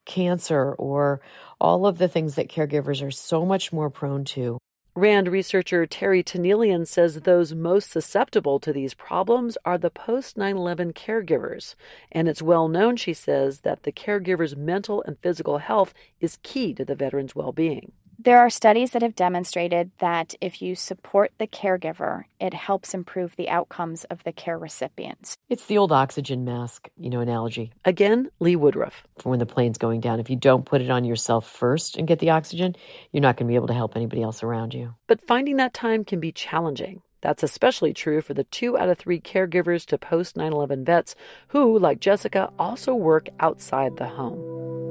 cancer 0.04 0.74
or 0.74 1.20
all 1.60 1.86
of 1.86 1.98
the 1.98 2.08
things 2.08 2.34
that 2.34 2.48
caregivers 2.48 3.06
are 3.06 3.10
so 3.10 3.46
much 3.46 3.72
more 3.72 3.88
prone 3.88 4.24
to. 4.24 4.58
RAND 4.96 5.26
researcher 5.26 5.86
Terry 5.86 6.22
Tanielian 6.22 6.86
says 6.86 7.22
those 7.22 7.52
most 7.52 7.90
susceptible 7.90 8.60
to 8.60 8.72
these 8.72 8.94
problems 8.94 9.58
are 9.64 9.76
the 9.76 9.90
post 9.90 10.36
9 10.36 10.56
11 10.56 10.92
caregivers. 10.92 11.74
And 12.12 12.28
it's 12.28 12.40
well 12.40 12.68
known, 12.68 12.94
she 12.94 13.12
says, 13.12 13.60
that 13.60 13.82
the 13.82 13.90
caregiver's 13.90 14.54
mental 14.54 15.02
and 15.02 15.18
physical 15.18 15.58
health 15.58 15.94
is 16.20 16.38
key 16.44 16.72
to 16.74 16.84
the 16.84 16.94
veteran's 16.94 17.34
well 17.34 17.50
being. 17.50 17.90
There 18.18 18.38
are 18.38 18.50
studies 18.50 18.92
that 18.92 19.02
have 19.02 19.14
demonstrated 19.14 19.90
that 19.98 20.34
if 20.40 20.62
you 20.62 20.74
support 20.74 21.32
the 21.38 21.46
caregiver, 21.46 22.24
it 22.40 22.54
helps 22.54 22.94
improve 22.94 23.34
the 23.36 23.48
outcomes 23.48 24.04
of 24.04 24.22
the 24.24 24.32
care 24.32 24.58
recipients. 24.58 25.36
It's 25.48 25.66
the 25.66 25.78
old 25.78 25.92
oxygen 25.92 26.44
mask, 26.44 26.88
you 26.96 27.10
know, 27.10 27.20
analogy. 27.20 27.72
Again, 27.84 28.30
Lee 28.40 28.56
Woodruff. 28.56 29.04
For 29.18 29.30
when 29.30 29.38
the 29.38 29.46
plane's 29.46 29.78
going 29.78 30.00
down, 30.00 30.20
if 30.20 30.30
you 30.30 30.36
don't 30.36 30.66
put 30.66 30.80
it 30.80 30.90
on 30.90 31.04
yourself 31.04 31.48
first 31.50 31.96
and 31.96 32.08
get 32.08 32.18
the 32.18 32.30
oxygen, 32.30 32.76
you're 33.12 33.20
not 33.20 33.36
going 33.36 33.46
to 33.46 33.52
be 33.52 33.56
able 33.56 33.68
to 33.68 33.74
help 33.74 33.96
anybody 33.96 34.22
else 34.22 34.42
around 34.42 34.74
you. 34.74 34.94
But 35.06 35.26
finding 35.26 35.56
that 35.56 35.74
time 35.74 36.04
can 36.04 36.20
be 36.20 36.32
challenging. 36.32 37.02
That's 37.24 37.42
especially 37.42 37.94
true 37.94 38.20
for 38.20 38.34
the 38.34 38.44
two 38.44 38.76
out 38.76 38.90
of 38.90 38.98
three 38.98 39.18
caregivers 39.18 39.86
to 39.86 39.96
post 39.96 40.36
9 40.36 40.52
11 40.52 40.84
vets 40.84 41.14
who, 41.48 41.78
like 41.78 41.98
Jessica, 41.98 42.52
also 42.58 42.94
work 42.94 43.28
outside 43.40 43.96
the 43.96 44.08
home. 44.08 44.83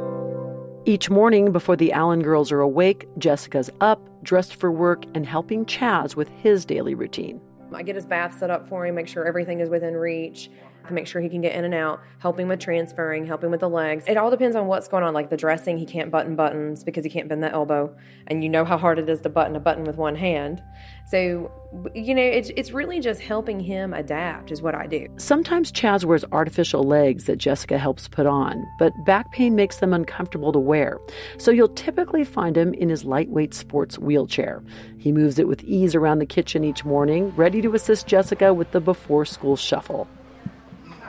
Each 0.85 1.09
morning 1.09 1.53
before 1.53 1.77
the 1.77 1.93
Allen 1.93 2.21
girls 2.21 2.51
are 2.51 2.59
awake, 2.59 3.07
Jessica's 3.17 3.69
up, 3.79 4.01
dressed 4.21 4.55
for 4.55 4.69
work, 4.69 5.05
and 5.15 5.25
helping 5.25 5.65
Chaz 5.65 6.17
with 6.17 6.27
his 6.27 6.65
daily 6.65 6.93
routine. 6.93 7.39
I 7.73 7.83
get 7.83 7.95
his 7.95 8.05
bath 8.05 8.37
set 8.37 8.49
up 8.49 8.67
for 8.67 8.85
him, 8.85 8.95
make 8.95 9.07
sure 9.07 9.25
everything 9.25 9.61
is 9.61 9.69
within 9.69 9.93
reach. 9.93 10.51
To 10.87 10.93
make 10.93 11.07
sure 11.07 11.21
he 11.21 11.29
can 11.29 11.41
get 11.41 11.55
in 11.55 11.65
and 11.65 11.73
out, 11.73 12.01
helping 12.19 12.47
with 12.47 12.59
transferring, 12.59 13.25
helping 13.25 13.51
with 13.51 13.59
the 13.59 13.69
legs. 13.69 14.05
It 14.07 14.17
all 14.17 14.31
depends 14.31 14.55
on 14.55 14.67
what's 14.67 14.87
going 14.87 15.03
on. 15.03 15.13
Like 15.13 15.29
the 15.29 15.37
dressing, 15.37 15.77
he 15.77 15.85
can't 15.85 16.11
button 16.11 16.35
buttons 16.35 16.83
because 16.83 17.03
he 17.03 17.09
can't 17.09 17.27
bend 17.27 17.43
the 17.43 17.51
elbow. 17.51 17.95
And 18.27 18.43
you 18.43 18.49
know 18.49 18.65
how 18.65 18.77
hard 18.77 18.99
it 18.99 19.09
is 19.09 19.21
to 19.21 19.29
button 19.29 19.55
a 19.55 19.59
button 19.59 19.83
with 19.83 19.97
one 19.97 20.15
hand. 20.15 20.61
So, 21.05 21.51
you 21.93 22.15
know, 22.15 22.21
it's, 22.21 22.49
it's 22.55 22.71
really 22.71 22.99
just 22.99 23.21
helping 23.21 23.59
him 23.59 23.93
adapt, 23.93 24.51
is 24.51 24.61
what 24.61 24.75
I 24.75 24.87
do. 24.87 25.07
Sometimes 25.17 25.71
Chaz 25.71 26.05
wears 26.05 26.23
artificial 26.31 26.83
legs 26.83 27.25
that 27.25 27.37
Jessica 27.37 27.77
helps 27.77 28.07
put 28.07 28.25
on, 28.25 28.63
but 28.79 28.93
back 29.05 29.31
pain 29.31 29.55
makes 29.55 29.77
them 29.77 29.93
uncomfortable 29.93 30.53
to 30.53 30.59
wear. 30.59 30.99
So 31.37 31.51
you'll 31.51 31.67
typically 31.69 32.23
find 32.23 32.55
him 32.55 32.73
in 32.73 32.89
his 32.89 33.03
lightweight 33.03 33.53
sports 33.53 33.99
wheelchair. 33.99 34.63
He 34.97 35.11
moves 35.11 35.39
it 35.39 35.47
with 35.47 35.63
ease 35.63 35.95
around 35.95 36.19
the 36.19 36.25
kitchen 36.25 36.63
each 36.63 36.85
morning, 36.85 37.33
ready 37.35 37.61
to 37.61 37.73
assist 37.73 38.07
Jessica 38.07 38.53
with 38.53 38.71
the 38.71 38.79
before 38.79 39.25
school 39.25 39.57
shuffle. 39.57 40.07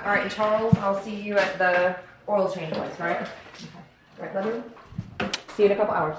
All 0.04 0.11
right, 0.11 0.23
and 0.23 0.30
Charles, 0.30 0.76
I'll 0.78 1.00
see 1.00 1.14
you 1.18 1.38
at 1.38 1.56
the 1.56 1.96
oil 2.28 2.52
change 2.52 2.75
place, 2.75 3.00
right? 3.00 3.23
Okay. 3.23 3.30
Right, 4.18 4.34
love 4.34 4.46
you. 4.46 5.30
See 5.56 5.62
you 5.62 5.70
in 5.70 5.73
a 5.73 5.76
couple 5.76 5.94
hours. 5.94 6.18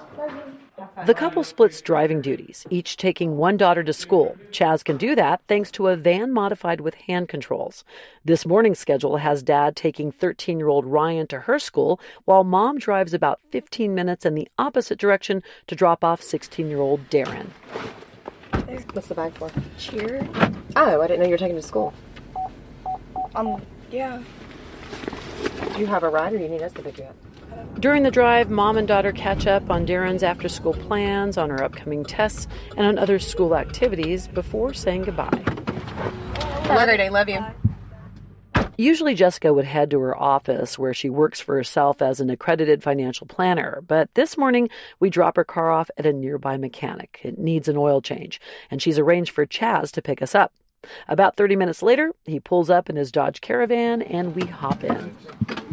The 1.06 1.14
couple 1.14 1.44
splits 1.44 1.82
driving 1.82 2.20
duties, 2.20 2.66
each 2.72 2.98
taking 2.98 3.38
one 3.38 3.58
daughter 3.58 3.84
to 3.84 3.94
school. 3.94 4.38
Chaz 4.52 4.84
can 4.84 4.98
do 4.98 5.14
that 5.16 5.42
thanks 5.48 5.70
to 5.72 5.88
a 5.88 5.96
van 5.96 6.34
modified 6.34 6.82
with 6.82 6.96
hand 6.96 7.30
controls. 7.30 7.84
This 8.26 8.46
morning's 8.46 8.80
schedule 8.80 9.18
has 9.18 9.44
dad 9.44 9.76
taking 9.76 10.12
13 10.12 10.58
year 10.58 10.68
old 10.68 10.86
Ryan 10.86 11.28
to 11.28 11.42
her 11.42 11.60
school, 11.60 12.00
while 12.26 12.44
mom 12.44 12.80
drives 12.80 13.14
about 13.14 13.40
15 13.52 13.94
minutes 13.94 14.26
in 14.26 14.34
the 14.34 14.48
opposite 14.58 14.98
direction 14.98 15.44
to 15.68 15.76
drop 15.76 16.04
off 16.04 16.24
16 16.24 16.68
year 16.70 16.80
old 16.80 17.08
Darren. 17.10 17.50
What's 18.94 19.08
the 19.10 19.16
bag 19.16 19.34
for? 19.36 19.52
Cheer? 19.78 20.28
Oh, 20.76 21.02
I 21.02 21.08
didn't 21.08 21.20
know 21.20 21.26
you 21.26 21.32
were 21.32 21.38
taking 21.38 21.56
to 21.56 21.62
school. 21.62 21.94
Um, 23.36 23.62
yeah. 23.92 24.22
Do 25.74 25.80
you 25.80 25.88
have 25.88 26.04
a 26.04 26.10
ride 26.10 26.34
or 26.34 26.38
do 26.38 26.44
you 26.44 26.50
need 26.50 26.62
us 26.62 26.74
to 26.74 26.82
pick 26.82 26.98
you 26.98 27.06
up? 27.06 27.16
During 27.80 28.04
the 28.04 28.12
drive, 28.12 28.50
mom 28.50 28.78
and 28.78 28.88
daughter 28.88 29.12
catch 29.12 29.48
up 29.48 29.70
on 29.70 29.86
Darren's 29.86 30.24
after 30.24 30.48
school 30.48 30.74
plans, 30.74 31.38
on 31.38 31.50
her 31.50 31.64
upcoming 31.64 32.04
tests, 32.06 32.48
and 32.78 32.86
on 32.86 32.98
other 32.98 33.20
school 33.20 33.56
activities 33.56 34.28
before 34.28 34.74
saying 34.74 35.04
goodbye. 35.04 35.44
Great 36.68 36.98
day. 36.98 37.10
Love 37.10 37.30
you. 37.30 37.46
Usually, 38.78 39.14
Jessica 39.14 39.54
would 39.54 39.66
head 39.66 39.92
to 39.92 40.00
her 40.00 40.18
office 40.18 40.78
where 40.78 40.94
she 40.94 41.10
works 41.10 41.40
for 41.40 41.56
herself 41.56 42.02
as 42.02 42.20
an 42.20 42.30
accredited 42.30 42.84
financial 42.84 43.26
planner. 43.26 43.82
But 43.88 44.14
this 44.16 44.38
morning, 44.38 44.70
we 45.00 45.10
drop 45.10 45.38
her 45.38 45.46
car 45.46 45.72
off 45.72 45.90
at 45.98 46.06
a 46.06 46.12
nearby 46.12 46.58
mechanic. 46.58 47.20
It 47.24 47.38
needs 47.38 47.70
an 47.70 47.78
oil 47.78 48.02
change, 48.02 48.42
and 48.70 48.82
she's 48.82 49.00
arranged 49.00 49.32
for 49.32 49.46
Chaz 49.46 49.92
to 49.92 50.02
pick 50.02 50.22
us 50.22 50.36
up. 50.36 50.54
About 51.08 51.36
30 51.36 51.56
minutes 51.56 51.82
later, 51.82 52.14
he 52.26 52.40
pulls 52.40 52.70
up 52.70 52.90
in 52.90 52.96
his 52.96 53.12
Dodge 53.12 53.42
Caravan 53.42 54.02
and 54.02 54.36
we 54.36 54.46
hop 54.46 54.84
in. 54.84 55.16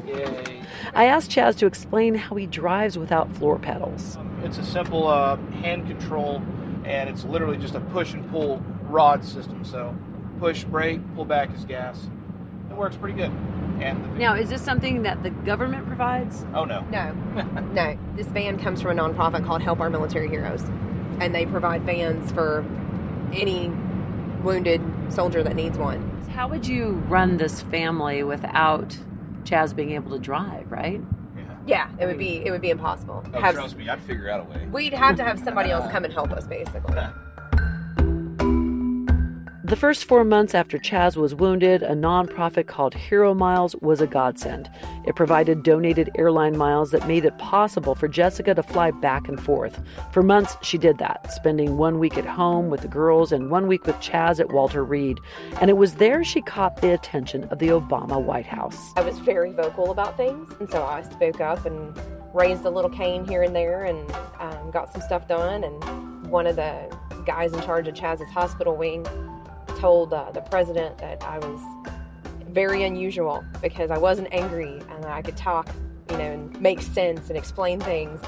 Yay. 0.06 0.62
I 0.94 1.04
asked 1.06 1.30
Chaz 1.30 1.56
to 1.58 1.66
explain 1.66 2.14
how 2.14 2.36
he 2.36 2.46
drives 2.46 2.98
without 2.98 3.34
floor 3.34 3.58
pedals. 3.58 4.18
It's 4.42 4.58
a 4.58 4.64
simple 4.64 5.06
uh, 5.06 5.36
hand 5.62 5.86
control, 5.86 6.42
and 6.84 7.08
it's 7.08 7.24
literally 7.24 7.56
just 7.56 7.74
a 7.74 7.80
push 7.80 8.12
and 8.12 8.28
pull 8.30 8.62
rod 8.82 9.24
system. 9.24 9.64
So, 9.64 9.96
push, 10.40 10.64
brake, 10.64 11.00
pull 11.14 11.24
back 11.24 11.54
is 11.54 11.64
gas. 11.64 12.08
It 12.70 12.76
works 12.76 12.96
pretty 12.96 13.16
good. 13.16 13.30
And 13.80 14.04
the, 14.04 14.08
Now, 14.18 14.34
is 14.34 14.50
this 14.50 14.62
something 14.62 15.02
that 15.02 15.22
the 15.22 15.30
government 15.30 15.86
provides? 15.86 16.44
oh 16.54 16.64
no, 16.64 16.80
No, 16.90 17.12
no. 17.72 17.98
This 18.16 18.26
van 18.28 18.58
comes 18.58 18.82
from 18.82 18.98
a 18.98 19.02
nonprofit 19.02 19.44
called 19.46 19.62
Help 19.62 19.80
Our 19.80 19.90
Military 19.90 20.28
Heroes, 20.28 20.62
and 21.20 21.34
they 21.34 21.46
provide 21.46 21.82
vans 21.84 22.32
for 22.32 22.64
any 23.32 23.70
wounded 24.42 24.80
soldier 25.08 25.42
that 25.42 25.54
needs 25.54 25.78
one. 25.78 26.08
How 26.34 26.48
would 26.48 26.66
you 26.66 26.92
run 27.08 27.36
this 27.36 27.62
family 27.62 28.22
without 28.22 28.96
Chaz 29.44 29.74
being 29.74 29.92
able 29.92 30.12
to 30.12 30.18
drive, 30.18 30.70
right? 30.70 31.00
Yeah, 31.66 31.88
it 32.00 32.06
would 32.06 32.18
be 32.18 32.44
it 32.44 32.50
would 32.50 32.60
be 32.60 32.70
impossible. 32.70 33.24
Oh, 33.32 33.40
Have- 33.40 33.54
trust 33.54 33.76
me, 33.76 33.88
I'd 33.88 34.00
figure 34.02 34.28
out 34.28 34.40
a 34.40 34.44
way. 34.44 34.66
we'd 34.72 34.92
have 34.92 35.16
to 35.16 35.22
have 35.22 35.38
somebody 35.38 35.70
else 35.70 35.84
uh-huh. 35.84 35.92
come 35.92 36.04
and 36.04 36.12
help 36.12 36.32
us, 36.32 36.46
basically. 36.46 36.96
The 39.72 39.76
first 39.76 40.04
four 40.04 40.22
months 40.22 40.54
after 40.54 40.78
Chaz 40.78 41.16
was 41.16 41.34
wounded, 41.34 41.82
a 41.82 41.94
nonprofit 41.94 42.66
called 42.66 42.92
Hero 42.92 43.32
Miles 43.32 43.74
was 43.76 44.02
a 44.02 44.06
godsend. 44.06 44.70
It 45.06 45.16
provided 45.16 45.62
donated 45.62 46.10
airline 46.14 46.58
miles 46.58 46.90
that 46.90 47.08
made 47.08 47.24
it 47.24 47.38
possible 47.38 47.94
for 47.94 48.06
Jessica 48.06 48.54
to 48.54 48.62
fly 48.62 48.90
back 48.90 49.28
and 49.28 49.40
forth. 49.40 49.80
For 50.12 50.22
months, 50.22 50.58
she 50.60 50.76
did 50.76 50.98
that, 50.98 51.32
spending 51.32 51.78
one 51.78 51.98
week 51.98 52.18
at 52.18 52.26
home 52.26 52.68
with 52.68 52.82
the 52.82 52.86
girls 52.86 53.32
and 53.32 53.50
one 53.50 53.66
week 53.66 53.86
with 53.86 53.96
Chaz 53.96 54.40
at 54.40 54.52
Walter 54.52 54.84
Reed. 54.84 55.18
And 55.62 55.70
it 55.70 55.78
was 55.78 55.94
there 55.94 56.22
she 56.22 56.42
caught 56.42 56.82
the 56.82 56.92
attention 56.92 57.44
of 57.44 57.58
the 57.58 57.68
Obama 57.68 58.22
White 58.22 58.44
House. 58.44 58.92
I 58.96 59.00
was 59.00 59.20
very 59.20 59.52
vocal 59.52 59.90
about 59.90 60.18
things, 60.18 60.52
and 60.60 60.70
so 60.70 60.84
I 60.84 61.00
spoke 61.00 61.40
up 61.40 61.64
and 61.64 61.98
raised 62.34 62.66
a 62.66 62.70
little 62.70 62.90
Cain 62.90 63.24
here 63.26 63.42
and 63.42 63.56
there, 63.56 63.86
and 63.86 64.14
um, 64.38 64.70
got 64.70 64.92
some 64.92 65.00
stuff 65.00 65.26
done. 65.26 65.64
And 65.64 66.26
one 66.26 66.46
of 66.46 66.56
the 66.56 66.94
guys 67.24 67.54
in 67.54 67.62
charge 67.62 67.88
of 67.88 67.94
Chaz's 67.94 68.30
hospital 68.30 68.76
wing 68.76 69.06
told 69.82 70.12
uh, 70.14 70.30
the 70.30 70.40
president 70.42 70.96
that 70.98 71.20
I 71.24 71.40
was 71.40 71.60
very 72.50 72.84
unusual 72.84 73.42
because 73.60 73.90
I 73.90 73.98
wasn't 73.98 74.28
angry 74.30 74.80
and 74.90 75.04
I 75.04 75.22
could 75.22 75.36
talk, 75.36 75.68
you 76.08 76.18
know, 76.18 76.30
and 76.34 76.60
make 76.60 76.80
sense 76.80 77.30
and 77.30 77.36
explain 77.36 77.80
things. 77.80 78.20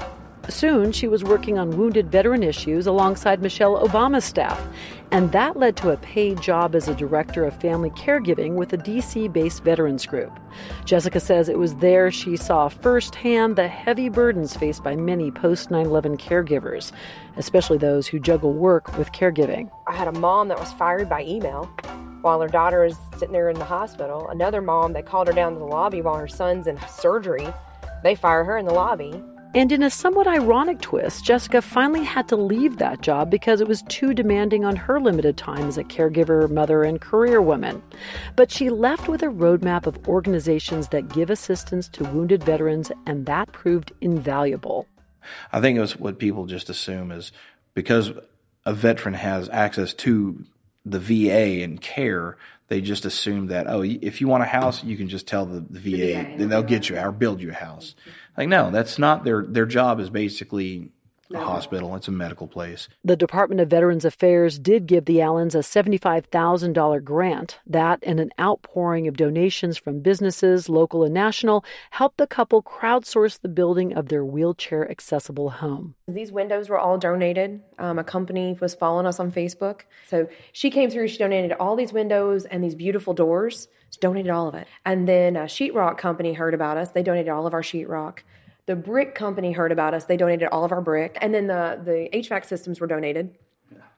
Soon, 0.49 0.91
she 0.91 1.07
was 1.07 1.23
working 1.23 1.57
on 1.57 1.77
wounded 1.77 2.11
veteran 2.11 2.43
issues 2.43 2.85
alongside 2.85 3.41
Michelle 3.41 3.87
Obama's 3.87 4.25
staff, 4.25 4.61
and 5.11 5.31
that 5.31 5.57
led 5.57 5.75
to 5.77 5.91
a 5.91 5.97
paid 5.97 6.39
job 6.41 6.75
as 6.75 6.87
a 6.87 6.93
director 6.93 7.45
of 7.45 7.59
family 7.59 7.89
caregiving 7.91 8.53
with 8.55 8.73
a 8.73 8.77
DC 8.77 9.31
based 9.31 9.63
veterans 9.63 10.05
group. 10.05 10.37
Jessica 10.83 11.19
says 11.19 11.49
it 11.49 11.57
was 11.57 11.75
there 11.75 12.11
she 12.11 12.35
saw 12.35 12.67
firsthand 12.67 13.55
the 13.55 13.67
heavy 13.67 14.09
burdens 14.09 14.55
faced 14.55 14.83
by 14.83 14.95
many 14.95 15.31
post 15.31 15.71
9 15.71 15.85
11 15.85 16.17
caregivers, 16.17 16.91
especially 17.37 17.77
those 17.77 18.05
who 18.07 18.19
juggle 18.19 18.53
work 18.53 18.95
with 18.97 19.11
caregiving. 19.13 19.71
I 19.95 19.97
had 19.97 20.09
a 20.09 20.19
mom 20.19 20.49
that 20.49 20.59
was 20.59 20.73
fired 20.73 21.07
by 21.07 21.23
email 21.23 21.69
while 22.19 22.41
her 22.41 22.49
daughter 22.49 22.83
is 22.83 22.97
sitting 23.13 23.31
there 23.31 23.49
in 23.49 23.57
the 23.57 23.63
hospital. 23.63 24.27
Another 24.27 24.61
mom 24.61 24.91
that 24.91 25.05
called 25.05 25.27
her 25.27 25.33
down 25.33 25.53
to 25.53 25.59
the 25.59 25.65
lobby 25.65 26.01
while 26.01 26.17
her 26.17 26.27
son's 26.27 26.67
in 26.67 26.77
surgery. 26.89 27.47
They 28.03 28.13
fire 28.13 28.43
her 28.43 28.57
in 28.57 28.65
the 28.65 28.73
lobby. 28.73 29.23
And 29.53 29.71
in 29.71 29.81
a 29.81 29.89
somewhat 29.89 30.27
ironic 30.27 30.81
twist, 30.81 31.23
Jessica 31.23 31.61
finally 31.61 32.03
had 32.03 32.27
to 32.27 32.35
leave 32.35 32.77
that 32.79 32.99
job 32.99 33.31
because 33.31 33.61
it 33.61 33.69
was 33.69 33.83
too 33.83 34.13
demanding 34.13 34.65
on 34.65 34.75
her 34.75 34.99
limited 34.99 35.37
time 35.37 35.65
as 35.65 35.77
a 35.77 35.83
caregiver, 35.85 36.51
mother, 36.51 36.83
and 36.83 36.99
career 36.99 37.41
woman. 37.41 37.81
But 38.35 38.51
she 38.51 38.69
left 38.69 39.07
with 39.07 39.23
a 39.23 39.27
roadmap 39.27 39.87
of 39.87 40.09
organizations 40.09 40.89
that 40.89 41.07
give 41.07 41.29
assistance 41.29 41.87
to 41.93 42.03
wounded 42.03 42.43
veterans, 42.43 42.91
and 43.05 43.25
that 43.27 43.53
proved 43.53 43.93
invaluable. 44.01 44.89
I 45.53 45.61
think 45.61 45.77
it 45.77 45.81
was 45.81 45.95
what 45.95 46.19
people 46.19 46.47
just 46.47 46.69
assume 46.69 47.13
is 47.13 47.31
because 47.73 48.11
a 48.65 48.73
veteran 48.73 49.13
has 49.13 49.49
access 49.49 49.93
to 49.93 50.45
the 50.85 50.99
VA 50.99 51.63
and 51.63 51.81
care, 51.81 52.37
they 52.67 52.81
just 52.81 53.05
assume 53.05 53.47
that 53.47 53.67
oh, 53.67 53.81
if 53.83 54.21
you 54.21 54.27
want 54.27 54.43
a 54.43 54.47
house, 54.47 54.83
you 54.83 54.97
can 54.97 55.07
just 55.07 55.27
tell 55.27 55.45
the, 55.45 55.59
the 55.69 55.79
VA, 55.79 56.17
and 56.17 56.51
they'll 56.51 56.63
get 56.63 56.89
you 56.89 56.97
or 56.97 57.11
build 57.11 57.41
you 57.41 57.51
a 57.51 57.53
house. 57.53 57.95
Like 58.37 58.49
no, 58.49 58.71
that's 58.71 58.97
not 58.97 59.23
their 59.23 59.43
their 59.43 59.65
job. 59.65 59.99
Is 59.99 60.09
basically 60.09 60.91
a 61.33 61.39
hospital. 61.39 61.95
It's 61.95 62.07
a 62.07 62.11
medical 62.11 62.47
place. 62.47 62.87
The 63.03 63.15
Department 63.15 63.61
of 63.61 63.69
Veterans 63.69 64.05
Affairs 64.05 64.59
did 64.59 64.85
give 64.85 65.05
the 65.05 65.21
Allens 65.21 65.55
a 65.55 65.59
$75,000 65.59 67.03
grant. 67.03 67.59
That 67.65 67.99
and 68.03 68.19
an 68.19 68.31
outpouring 68.39 69.07
of 69.07 69.17
donations 69.17 69.77
from 69.77 70.01
businesses, 70.01 70.69
local 70.69 71.03
and 71.03 71.13
national, 71.13 71.65
helped 71.91 72.17
the 72.17 72.27
couple 72.27 72.61
crowdsource 72.61 73.39
the 73.41 73.49
building 73.49 73.93
of 73.93 74.09
their 74.09 74.23
wheelchair 74.23 74.89
accessible 74.89 75.49
home. 75.49 75.95
These 76.07 76.31
windows 76.31 76.69
were 76.69 76.79
all 76.79 76.97
donated. 76.97 77.61
Um, 77.79 77.97
a 77.97 78.03
company 78.03 78.57
was 78.59 78.75
following 78.75 79.07
us 79.07 79.19
on 79.19 79.31
Facebook. 79.31 79.81
So 80.07 80.29
she 80.51 80.69
came 80.69 80.89
through, 80.89 81.07
she 81.07 81.17
donated 81.17 81.53
all 81.53 81.75
these 81.75 81.93
windows 81.93 82.45
and 82.45 82.63
these 82.63 82.75
beautiful 82.75 83.13
doors. 83.13 83.67
She 83.89 83.99
donated 83.99 84.29
all 84.29 84.47
of 84.47 84.55
it. 84.55 84.67
And 84.85 85.07
then 85.07 85.35
a 85.35 85.43
sheetrock 85.43 85.97
company 85.97 86.33
heard 86.33 86.53
about 86.53 86.77
us. 86.77 86.91
They 86.91 87.03
donated 87.03 87.29
all 87.29 87.47
of 87.47 87.53
our 87.53 87.61
sheetrock. 87.61 88.19
The 88.67 88.75
brick 88.75 89.13
company 89.13 89.51
heard 89.51 89.71
about 89.71 89.93
us. 89.93 90.05
They 90.05 90.17
donated 90.17 90.49
all 90.51 90.65
of 90.65 90.71
our 90.71 90.81
brick. 90.81 91.17
And 91.21 91.33
then 91.33 91.47
the, 91.47 91.79
the 91.83 92.09
HVAC 92.17 92.45
systems 92.45 92.79
were 92.79 92.87
donated. 92.87 93.37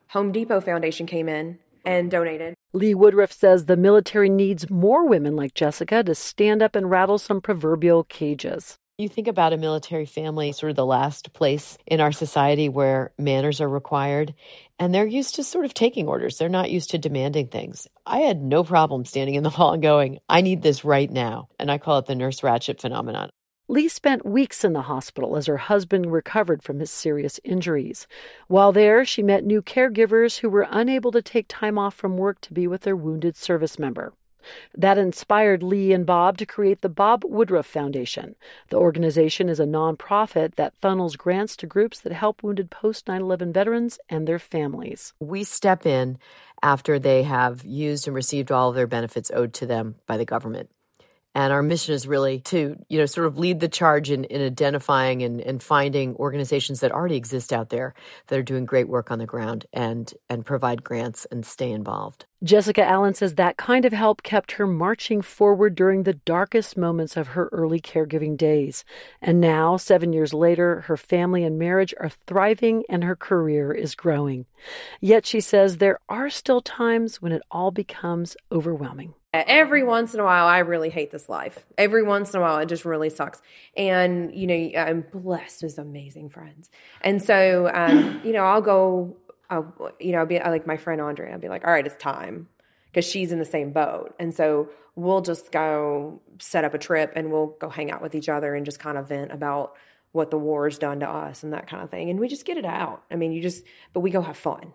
Home 0.09 0.31
Depot 0.31 0.59
Foundation 0.59 1.05
came 1.05 1.29
in 1.29 1.59
and 1.85 2.11
donated. 2.11 2.53
Lee 2.73 2.93
Woodruff 2.93 3.31
says 3.31 3.65
the 3.65 3.77
military 3.77 4.29
needs 4.29 4.69
more 4.69 5.07
women 5.07 5.35
like 5.37 5.53
Jessica 5.53 6.03
to 6.03 6.13
stand 6.13 6.61
up 6.61 6.75
and 6.75 6.89
rattle 6.89 7.17
some 7.17 7.39
proverbial 7.39 8.03
cages. 8.03 8.77
You 8.97 9.07
think 9.07 9.27
about 9.27 9.53
a 9.53 9.57
military 9.57 10.07
family, 10.07 10.51
sort 10.51 10.71
of 10.71 10.75
the 10.75 10.85
last 10.85 11.31
place 11.31 11.77
in 11.85 12.01
our 12.01 12.11
society 12.11 12.67
where 12.67 13.11
manners 13.19 13.61
are 13.61 13.69
required, 13.69 14.33
and 14.79 14.93
they're 14.93 15.05
used 15.05 15.35
to 15.35 15.43
sort 15.43 15.65
of 15.65 15.73
taking 15.75 16.07
orders. 16.07 16.37
They're 16.37 16.49
not 16.49 16.71
used 16.71 16.89
to 16.89 16.97
demanding 16.97 17.47
things. 17.47 17.87
I 18.07 18.21
had 18.21 18.41
no 18.41 18.63
problem 18.63 19.05
standing 19.05 19.35
in 19.35 19.43
the 19.43 19.51
hall 19.51 19.73
and 19.73 19.83
going, 19.83 20.17
I 20.27 20.41
need 20.41 20.63
this 20.63 20.83
right 20.83 21.11
now. 21.11 21.47
And 21.59 21.69
I 21.69 21.77
call 21.77 21.99
it 21.99 22.07
the 22.07 22.15
Nurse 22.15 22.41
Ratched 22.41 22.81
phenomenon. 22.81 23.29
Lee 23.69 23.89
spent 23.89 24.25
weeks 24.25 24.63
in 24.63 24.71
the 24.71 24.83
hospital 24.83 25.35
as 25.35 25.47
her 25.47 25.57
husband 25.57 26.09
recovered 26.09 26.63
from 26.63 26.79
his 26.79 26.89
serious 26.89 27.37
injuries. 27.43 28.07
While 28.47 28.71
there, 28.71 29.03
she 29.03 29.21
met 29.21 29.43
new 29.43 29.61
caregivers 29.61 30.37
who 30.37 30.49
were 30.49 30.67
unable 30.69 31.11
to 31.11 31.21
take 31.21 31.47
time 31.49 31.77
off 31.77 31.93
from 31.93 32.17
work 32.17 32.39
to 32.41 32.53
be 32.53 32.65
with 32.65 32.83
their 32.83 32.95
wounded 32.95 33.35
service 33.35 33.77
member. 33.77 34.13
That 34.73 34.97
inspired 34.97 35.63
Lee 35.63 35.91
and 35.91 36.05
Bob 36.05 36.37
to 36.37 36.45
create 36.45 36.79
the 36.79 36.87
Bob 36.87 37.25
Woodruff 37.25 37.65
Foundation. 37.65 38.35
The 38.69 38.77
organization 38.77 39.49
is 39.49 39.59
a 39.59 39.65
nonprofit 39.65 40.55
that 40.55 40.77
funnels 40.81 41.17
grants 41.17 41.57
to 41.57 41.67
groups 41.67 41.99
that 41.99 42.13
help 42.13 42.43
wounded 42.43 42.71
post 42.71 43.09
9 43.09 43.19
11 43.19 43.51
veterans 43.51 43.99
and 44.07 44.25
their 44.25 44.39
families. 44.39 45.11
We 45.19 45.43
step 45.43 45.85
in 45.85 46.19
after 46.63 46.99
they 46.99 47.23
have 47.23 47.65
used 47.65 48.07
and 48.07 48.15
received 48.15 48.49
all 48.49 48.69
of 48.69 48.75
their 48.75 48.87
benefits 48.87 49.29
owed 49.31 49.53
to 49.55 49.65
them 49.65 49.95
by 50.05 50.15
the 50.15 50.23
government. 50.23 50.69
And 51.37 51.53
our 51.53 51.61
mission 51.61 51.93
is 51.93 52.07
really 52.07 52.39
to, 52.39 52.83
you 52.89 52.97
know, 52.97 53.05
sort 53.05 53.27
of 53.27 53.37
lead 53.37 53.59
the 53.59 53.67
charge 53.67 54.09
in, 54.09 54.23
in 54.23 54.41
identifying 54.41 55.21
and, 55.21 55.39
and 55.39 55.61
finding 55.61 56.15
organizations 56.15 56.79
that 56.79 56.91
already 56.91 57.15
exist 57.15 57.53
out 57.53 57.69
there 57.69 57.93
that 58.25 58.39
are 58.39 58.43
doing 58.43 58.65
great 58.65 58.89
work 58.89 59.11
on 59.11 59.19
the 59.19 59.27
ground 59.27 59.67
and 59.71 60.11
and 60.31 60.43
provide 60.43 60.83
grants 60.83 61.25
and 61.29 61.45
stay 61.45 61.69
involved. 61.71 62.25
Jessica 62.43 62.83
Allen 62.83 63.15
says 63.15 63.33
that 63.35 63.57
kind 63.57 63.83
of 63.83 63.93
help 63.93 64.21
kept 64.21 64.53
her 64.53 64.67
marching 64.67 65.23
forward 65.23 65.73
during 65.73 66.03
the 66.03 66.13
darkest 66.13 66.77
moments 66.77 67.17
of 67.17 67.29
her 67.29 67.49
early 67.51 67.81
caregiving 67.81 68.37
days. 68.37 68.85
And 69.23 69.41
now, 69.41 69.75
seven 69.77 70.13
years 70.13 70.35
later, 70.35 70.81
her 70.81 70.97
family 70.97 71.43
and 71.43 71.57
marriage 71.57 71.95
are 71.99 72.11
thriving 72.27 72.83
and 72.89 73.03
her 73.03 73.15
career 73.15 73.73
is 73.73 73.95
growing. 73.95 74.45
Yet 75.01 75.25
she 75.25 75.41
says 75.41 75.77
there 75.77 75.99
are 76.07 76.29
still 76.29 76.61
times 76.61 77.21
when 77.23 77.31
it 77.31 77.41
all 77.49 77.71
becomes 77.71 78.37
overwhelming. 78.51 79.15
Every 79.33 79.83
once 79.83 80.13
in 80.13 80.19
a 80.19 80.23
while, 80.23 80.45
I 80.45 80.59
really 80.59 80.89
hate 80.89 81.11
this 81.11 81.29
life. 81.29 81.65
Every 81.77 82.03
once 82.03 82.33
in 82.33 82.39
a 82.39 82.43
while, 82.43 82.59
it 82.59 82.67
just 82.67 82.85
really 82.85 83.09
sucks. 83.09 83.41
And, 83.75 84.33
you 84.33 84.47
know, 84.47 84.79
I'm 84.79 85.05
blessed 85.11 85.63
with 85.63 85.77
amazing 85.79 86.29
friends. 86.29 86.69
And 87.01 87.21
so, 87.21 87.69
um, 87.73 88.21
you 88.23 88.31
know, 88.31 88.45
I'll 88.45 88.61
go, 88.61 89.17
I'll, 89.49 89.91
you 89.99 90.11
know, 90.11 90.19
I'll 90.19 90.25
be 90.25 90.39
like 90.39 90.67
my 90.67 90.77
friend 90.77 91.01
Andrea, 91.01 91.33
I'll 91.33 91.39
be 91.39 91.49
like, 91.49 91.65
all 91.65 91.71
right, 91.71 91.85
it's 91.85 92.01
time 92.01 92.47
because 92.91 93.05
she's 93.05 93.31
in 93.31 93.39
the 93.39 93.45
same 93.45 93.71
boat. 93.71 94.15
And 94.19 94.33
so 94.33 94.69
we'll 94.95 95.21
just 95.21 95.51
go 95.51 96.21
set 96.39 96.65
up 96.65 96.73
a 96.73 96.77
trip 96.77 97.13
and 97.15 97.31
we'll 97.31 97.55
go 97.59 97.69
hang 97.69 97.91
out 97.91 98.01
with 98.01 98.15
each 98.15 98.29
other 98.29 98.55
and 98.55 98.65
just 98.65 98.79
kind 98.79 98.97
of 98.97 99.07
vent 99.09 99.31
about 99.31 99.75
what 100.11 100.31
the 100.31 100.37
war 100.37 100.67
has 100.67 100.77
done 100.77 100.99
to 101.01 101.09
us 101.09 101.43
and 101.43 101.53
that 101.53 101.67
kind 101.67 101.83
of 101.83 101.89
thing. 101.89 102.09
And 102.09 102.19
we 102.19 102.27
just 102.27 102.45
get 102.45 102.57
it 102.57 102.65
out. 102.65 103.03
I 103.11 103.15
mean, 103.15 103.31
you 103.31 103.41
just, 103.41 103.63
but 103.93 103.99
we 103.99 104.09
go 104.09 104.21
have 104.21 104.37
fun. 104.37 104.73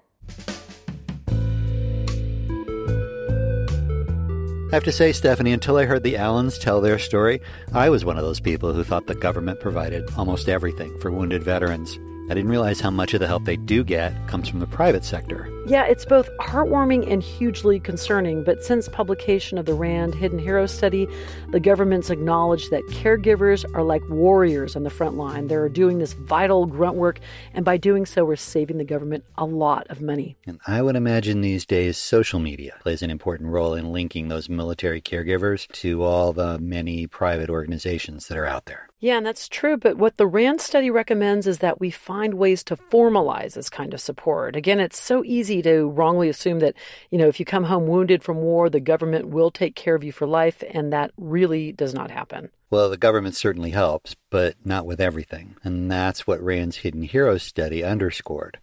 I 4.70 4.76
have 4.76 4.84
to 4.84 4.92
say, 4.92 5.12
Stephanie, 5.12 5.52
until 5.52 5.76
I 5.76 5.84
heard 5.84 6.02
the 6.02 6.16
Allens 6.16 6.58
tell 6.58 6.80
their 6.80 6.98
story, 6.98 7.42
I 7.74 7.90
was 7.90 8.06
one 8.06 8.16
of 8.16 8.24
those 8.24 8.40
people 8.40 8.72
who 8.72 8.84
thought 8.84 9.06
the 9.06 9.14
government 9.14 9.60
provided 9.60 10.08
almost 10.16 10.48
everything 10.48 10.98
for 10.98 11.10
wounded 11.10 11.42
veterans. 11.42 11.98
I 12.32 12.34
didn't 12.34 12.50
realize 12.50 12.80
how 12.80 12.90
much 12.90 13.12
of 13.12 13.20
the 13.20 13.26
help 13.26 13.44
they 13.44 13.58
do 13.58 13.84
get 13.84 14.14
comes 14.26 14.48
from 14.48 14.60
the 14.60 14.66
private 14.66 15.04
sector. 15.04 15.50
Yeah, 15.64 15.84
it's 15.84 16.04
both 16.04 16.28
heartwarming 16.38 17.10
and 17.10 17.22
hugely 17.22 17.78
concerning. 17.78 18.42
But 18.42 18.64
since 18.64 18.88
publication 18.88 19.58
of 19.58 19.64
the 19.64 19.74
RAND 19.74 20.12
Hidden 20.12 20.40
Hero 20.40 20.66
study, 20.66 21.06
the 21.50 21.60
government's 21.60 22.10
acknowledged 22.10 22.72
that 22.72 22.82
caregivers 22.86 23.64
are 23.72 23.84
like 23.84 24.02
warriors 24.08 24.74
on 24.74 24.82
the 24.82 24.90
front 24.90 25.16
line. 25.16 25.46
They're 25.46 25.68
doing 25.68 25.98
this 25.98 26.14
vital 26.14 26.66
grunt 26.66 26.96
work, 26.96 27.20
and 27.54 27.64
by 27.64 27.76
doing 27.76 28.06
so, 28.06 28.24
we're 28.24 28.34
saving 28.34 28.78
the 28.78 28.84
government 28.84 29.24
a 29.38 29.44
lot 29.44 29.86
of 29.88 30.02
money. 30.02 30.36
And 30.46 30.58
I 30.66 30.82
would 30.82 30.96
imagine 30.96 31.42
these 31.42 31.64
days 31.64 31.96
social 31.96 32.40
media 32.40 32.78
plays 32.80 33.02
an 33.02 33.10
important 33.10 33.50
role 33.50 33.74
in 33.74 33.92
linking 33.92 34.28
those 34.28 34.48
military 34.48 35.00
caregivers 35.00 35.68
to 35.74 36.02
all 36.02 36.32
the 36.32 36.58
many 36.58 37.06
private 37.06 37.50
organizations 37.50 38.26
that 38.26 38.36
are 38.36 38.46
out 38.46 38.66
there. 38.66 38.88
Yeah, 39.02 39.16
and 39.16 39.26
that's 39.26 39.48
true. 39.48 39.76
But 39.76 39.96
what 39.96 40.16
the 40.16 40.28
RAND 40.28 40.60
study 40.60 40.88
recommends 40.88 41.48
is 41.48 41.58
that 41.58 41.80
we 41.80 41.90
find 41.90 42.34
ways 42.34 42.62
to 42.64 42.76
formalize 42.76 43.54
this 43.54 43.68
kind 43.68 43.92
of 43.94 44.00
support. 44.00 44.54
Again, 44.54 44.78
it's 44.78 45.00
so 45.00 45.24
easy 45.24 45.51
to 45.60 45.88
wrongly 45.88 46.30
assume 46.30 46.60
that, 46.60 46.74
you 47.10 47.18
know, 47.18 47.28
if 47.28 47.38
you 47.38 47.44
come 47.44 47.64
home 47.64 47.86
wounded 47.86 48.22
from 48.22 48.38
war, 48.38 48.70
the 48.70 48.80
government 48.80 49.28
will 49.28 49.50
take 49.50 49.74
care 49.74 49.94
of 49.94 50.04
you 50.04 50.12
for 50.12 50.26
life, 50.26 50.62
and 50.70 50.92
that 50.92 51.10
really 51.18 51.72
does 51.72 51.92
not 51.92 52.10
happen. 52.10 52.50
Well, 52.70 52.88
the 52.88 52.96
government 52.96 53.36
certainly 53.36 53.70
helps, 53.70 54.16
but 54.30 54.54
not 54.64 54.86
with 54.86 55.00
everything. 55.00 55.56
And 55.62 55.90
that's 55.90 56.26
what 56.26 56.40
RAND's 56.40 56.78
Hidden 56.78 57.02
Heroes 57.02 57.42
study 57.42 57.84
underscored. 57.84 58.60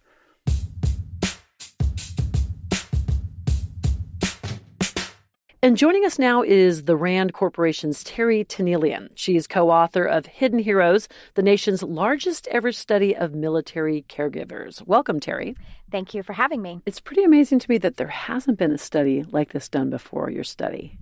And 5.62 5.76
joining 5.76 6.06
us 6.06 6.18
now 6.18 6.40
is 6.40 6.84
the 6.84 6.96
RAND 6.96 7.34
Corporation's 7.34 8.02
Terry 8.02 8.46
Tanielian. 8.46 9.10
She 9.14 9.36
is 9.36 9.46
co 9.46 9.68
author 9.68 10.06
of 10.06 10.24
Hidden 10.24 10.60
Heroes, 10.60 11.06
the 11.34 11.42
nation's 11.42 11.82
largest 11.82 12.48
ever 12.50 12.72
study 12.72 13.14
of 13.14 13.34
military 13.34 14.06
caregivers. 14.08 14.80
Welcome, 14.86 15.20
Terry. 15.20 15.54
Thank 15.92 16.14
you 16.14 16.22
for 16.22 16.32
having 16.32 16.62
me. 16.62 16.80
It's 16.86 16.98
pretty 16.98 17.24
amazing 17.24 17.58
to 17.58 17.70
me 17.70 17.76
that 17.76 17.98
there 17.98 18.08
hasn't 18.08 18.56
been 18.56 18.72
a 18.72 18.78
study 18.78 19.22
like 19.22 19.52
this 19.52 19.68
done 19.68 19.90
before 19.90 20.30
your 20.30 20.44
study. 20.44 20.96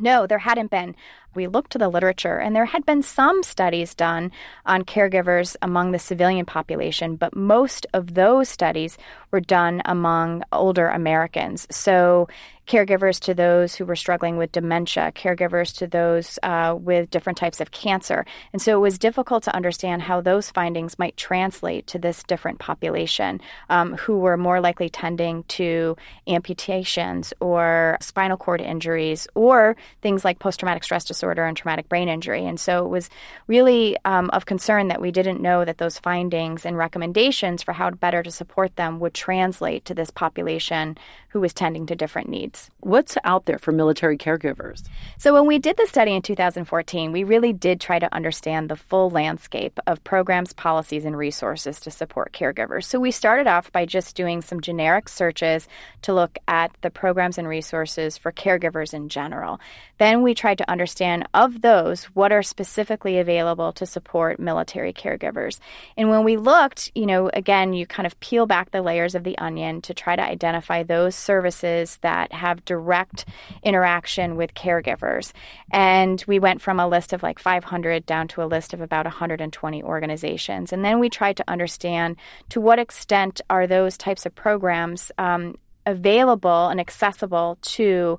No, 0.00 0.26
there 0.26 0.38
hadn't 0.38 0.70
been. 0.70 0.94
We 1.34 1.46
looked 1.46 1.72
to 1.72 1.78
the 1.78 1.88
literature, 1.88 2.38
and 2.38 2.56
there 2.56 2.64
had 2.64 2.86
been 2.86 3.02
some 3.02 3.42
studies 3.42 3.94
done 3.94 4.32
on 4.64 4.84
caregivers 4.84 5.56
among 5.62 5.90
the 5.90 5.98
civilian 5.98 6.46
population, 6.46 7.16
but 7.16 7.36
most 7.36 7.86
of 7.92 8.14
those 8.14 8.48
studies 8.48 8.96
were 9.30 9.40
done 9.40 9.82
among 9.84 10.42
older 10.52 10.88
Americans. 10.88 11.66
So, 11.70 12.28
caregivers 12.70 13.18
to 13.18 13.34
those 13.34 13.74
who 13.74 13.84
were 13.84 13.96
struggling 13.96 14.36
with 14.36 14.52
dementia, 14.52 15.10
caregivers 15.16 15.76
to 15.76 15.88
those 15.88 16.38
uh, 16.44 16.76
with 16.78 17.10
different 17.10 17.36
types 17.36 17.60
of 17.60 17.72
cancer. 17.72 18.24
And 18.52 18.62
so 18.62 18.76
it 18.76 18.80
was 18.80 18.96
difficult 18.96 19.42
to 19.44 19.54
understand 19.56 20.02
how 20.02 20.20
those 20.20 20.50
findings 20.50 20.96
might 20.96 21.16
translate 21.16 21.88
to 21.88 21.98
this 21.98 22.22
different 22.22 22.60
population 22.60 23.40
um, 23.70 23.96
who 23.96 24.18
were 24.18 24.36
more 24.36 24.60
likely 24.60 24.88
tending 24.88 25.42
to 25.44 25.96
amputations 26.28 27.34
or 27.40 27.98
spinal 28.00 28.36
cord 28.36 28.60
injuries 28.60 29.26
or 29.34 29.74
things 30.00 30.24
like 30.24 30.38
post 30.38 30.60
traumatic 30.60 30.84
stress 30.84 31.04
disorder 31.04 31.44
and 31.44 31.56
traumatic 31.56 31.88
brain 31.88 32.08
injury. 32.08 32.46
And 32.46 32.60
so 32.60 32.84
it 32.84 32.88
was 32.88 33.10
really 33.48 33.96
um, 34.04 34.30
of 34.30 34.46
concern 34.46 34.86
that 34.88 35.00
we 35.00 35.10
didn't 35.10 35.42
know 35.42 35.64
that 35.64 35.78
those 35.78 35.98
findings 35.98 36.64
and 36.64 36.78
recommendations 36.78 37.64
for 37.64 37.72
how 37.72 37.90
better 37.90 38.22
to 38.22 38.30
support 38.30 38.76
them 38.76 39.00
would 39.00 39.14
translate 39.14 39.84
to 39.86 39.94
this 39.94 40.12
population 40.12 40.96
who 41.30 41.40
was 41.40 41.54
tending 41.54 41.86
to 41.86 41.96
different 41.96 42.28
needs. 42.28 42.59
What's 42.80 43.16
out 43.24 43.44
there 43.44 43.58
for 43.58 43.72
military 43.72 44.18
caregivers? 44.18 44.82
So, 45.18 45.32
when 45.34 45.46
we 45.46 45.58
did 45.58 45.76
the 45.76 45.86
study 45.86 46.14
in 46.14 46.22
2014, 46.22 47.12
we 47.12 47.24
really 47.24 47.52
did 47.52 47.80
try 47.80 47.98
to 47.98 48.12
understand 48.14 48.68
the 48.68 48.76
full 48.76 49.10
landscape 49.10 49.78
of 49.86 50.02
programs, 50.02 50.52
policies, 50.52 51.04
and 51.04 51.16
resources 51.16 51.78
to 51.80 51.90
support 51.90 52.32
caregivers. 52.32 52.84
So, 52.84 52.98
we 52.98 53.10
started 53.10 53.46
off 53.46 53.70
by 53.70 53.84
just 53.84 54.16
doing 54.16 54.40
some 54.40 54.60
generic 54.60 55.08
searches 55.08 55.68
to 56.02 56.14
look 56.14 56.38
at 56.48 56.72
the 56.80 56.90
programs 56.90 57.36
and 57.36 57.46
resources 57.46 58.16
for 58.16 58.32
caregivers 58.32 58.94
in 58.94 59.08
general. 59.08 59.60
Then 59.98 60.22
we 60.22 60.34
tried 60.34 60.58
to 60.58 60.70
understand 60.70 61.28
of 61.34 61.60
those, 61.60 62.04
what 62.04 62.32
are 62.32 62.42
specifically 62.42 63.18
available 63.18 63.72
to 63.74 63.84
support 63.84 64.40
military 64.40 64.94
caregivers. 64.94 65.60
And 65.96 66.08
when 66.08 66.24
we 66.24 66.38
looked, 66.38 66.90
you 66.94 67.04
know, 67.04 67.30
again, 67.34 67.74
you 67.74 67.86
kind 67.86 68.06
of 68.06 68.18
peel 68.20 68.46
back 68.46 68.70
the 68.70 68.80
layers 68.80 69.14
of 69.14 69.24
the 69.24 69.36
onion 69.36 69.82
to 69.82 69.92
try 69.92 70.16
to 70.16 70.22
identify 70.22 70.82
those 70.82 71.14
services 71.14 71.98
that 72.00 72.32
have 72.32 72.49
direct 72.56 73.24
interaction 73.62 74.36
with 74.36 74.54
caregivers. 74.54 75.32
And 75.70 76.22
we 76.26 76.38
went 76.38 76.60
from 76.60 76.80
a 76.80 76.88
list 76.88 77.12
of 77.12 77.22
like 77.22 77.38
500 77.38 78.06
down 78.06 78.28
to 78.28 78.42
a 78.42 78.46
list 78.46 78.74
of 78.74 78.80
about 78.80 79.06
120 79.06 79.82
organizations. 79.82 80.72
And 80.72 80.84
then 80.84 80.98
we 80.98 81.10
tried 81.10 81.36
to 81.38 81.44
understand 81.48 82.16
to 82.50 82.60
what 82.60 82.78
extent 82.78 83.40
are 83.48 83.66
those 83.66 83.96
types 83.96 84.26
of 84.26 84.34
programs 84.34 85.12
um, 85.18 85.56
available 85.86 86.68
and 86.68 86.80
accessible 86.80 87.58
to 87.62 88.18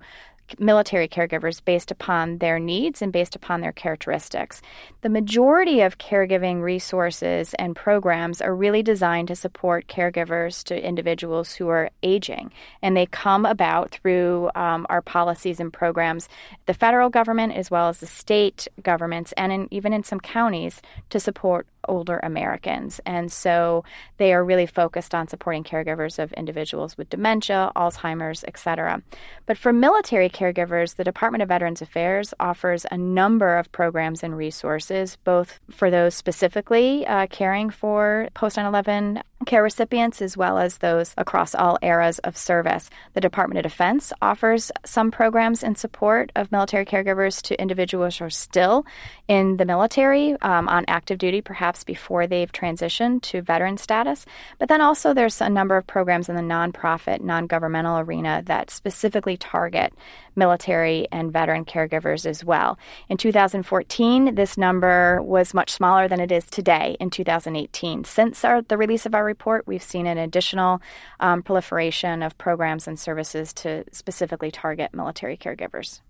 military 0.59 1.07
caregivers 1.07 1.63
based 1.63 1.91
upon 1.91 2.37
their 2.37 2.59
needs 2.59 3.01
and 3.01 3.11
based 3.11 3.35
upon 3.35 3.61
their 3.61 3.71
characteristics. 3.71 4.61
The 5.01 5.09
majority 5.09 5.81
of 5.81 5.97
caregiving 5.97 6.61
resources 6.61 7.53
and 7.55 7.75
programs 7.75 8.41
are 8.41 8.55
really 8.55 8.83
designed 8.83 9.27
to 9.29 9.35
support 9.35 9.87
caregivers 9.87 10.63
to 10.65 10.87
individuals 10.87 11.53
who 11.53 11.67
are 11.69 11.89
aging, 12.03 12.51
and 12.81 12.95
they 12.95 13.05
come 13.05 13.45
about 13.45 13.91
through 13.91 14.49
um, 14.55 14.85
our 14.89 15.01
policies 15.01 15.59
and 15.59 15.71
programs, 15.71 16.29
the 16.65 16.73
federal 16.73 17.09
government 17.09 17.53
as 17.53 17.71
well 17.71 17.89
as 17.89 17.99
the 17.99 18.07
state 18.07 18.67
governments, 18.83 19.33
and 19.37 19.51
in, 19.51 19.67
even 19.71 19.93
in 19.93 20.03
some 20.03 20.19
counties 20.19 20.81
to 21.09 21.19
support 21.19 21.65
older 21.87 22.19
Americans. 22.23 22.99
And 23.05 23.31
so 23.31 23.83
they 24.17 24.33
are 24.33 24.43
really 24.43 24.65
focused 24.65 25.15
on 25.15 25.27
supporting 25.27 25.63
caregivers 25.63 26.19
of 26.19 26.33
individuals 26.33 26.97
with 26.97 27.09
dementia, 27.09 27.71
Alzheimer's, 27.75 28.43
etc. 28.43 29.01
But 29.45 29.57
for 29.57 29.73
military 29.73 30.29
caregivers, 30.29 30.95
the 30.95 31.03
Department 31.03 31.41
of 31.41 31.49
Veterans 31.49 31.81
Affairs 31.81 32.33
offers 32.39 32.85
a 32.91 32.97
number 32.97 33.57
of 33.57 33.71
programs 33.71 34.23
and 34.23 34.37
resources, 34.37 35.17
both 35.23 35.59
for 35.69 35.89
those 35.89 36.15
specifically 36.15 37.05
uh, 37.05 37.27
caring 37.27 37.69
for 37.69 38.27
post 38.33 38.57
9 38.57 38.65
11 38.65 39.21
care 39.45 39.63
recipients 39.63 40.21
as 40.21 40.37
well 40.37 40.57
as 40.57 40.77
those 40.77 41.13
across 41.17 41.55
all 41.55 41.77
eras 41.81 42.19
of 42.19 42.37
service. 42.37 42.89
The 43.13 43.21
Department 43.21 43.57
of 43.57 43.71
Defense 43.71 44.13
offers 44.21 44.71
some 44.85 45.11
programs 45.11 45.63
in 45.63 45.75
support 45.75 46.31
of 46.35 46.51
military 46.51 46.85
caregivers 46.85 47.41
to 47.43 47.59
individuals 47.59 48.17
who 48.17 48.25
are 48.25 48.29
still 48.29 48.85
in 49.27 49.57
the 49.57 49.65
military 49.65 50.33
um, 50.41 50.67
on 50.67 50.85
active 50.87 51.17
duty, 51.17 51.41
perhaps 51.41 51.70
before 51.83 52.27
they've 52.27 52.51
transitioned 52.51 53.21
to 53.23 53.41
veteran 53.41 53.77
status. 53.77 54.25
But 54.59 54.69
then 54.69 54.81
also 54.81 55.13
there's 55.13 55.41
a 55.41 55.49
number 55.49 55.77
of 55.77 55.87
programs 55.87 56.29
in 56.29 56.35
the 56.35 56.41
nonprofit, 56.41 57.21
non 57.21 57.47
governmental 57.47 57.99
arena 57.99 58.41
that 58.45 58.69
specifically 58.69 59.37
target 59.37 59.93
military 60.35 61.07
and 61.11 61.31
veteran 61.31 61.65
caregivers 61.65 62.25
as 62.25 62.43
well. 62.43 62.77
In 63.09 63.17
2014, 63.17 64.35
this 64.35 64.57
number 64.57 65.21
was 65.21 65.53
much 65.53 65.71
smaller 65.71 66.07
than 66.07 66.19
it 66.19 66.31
is 66.31 66.45
today 66.45 66.95
in 66.99 67.09
2018. 67.09 68.03
Since 68.03 68.45
our, 68.45 68.61
the 68.61 68.77
release 68.77 69.05
of 69.05 69.15
our 69.15 69.25
report, 69.25 69.67
we've 69.67 69.83
seen 69.83 70.07
an 70.07 70.17
additional 70.17 70.81
um, 71.19 71.43
proliferation 71.43 72.23
of 72.23 72.37
programs 72.37 72.87
and 72.87 72.99
services 72.99 73.53
to 73.53 73.83
specifically 73.91 74.51
target 74.51 74.93
military 74.93 75.37
caregivers. 75.37 76.01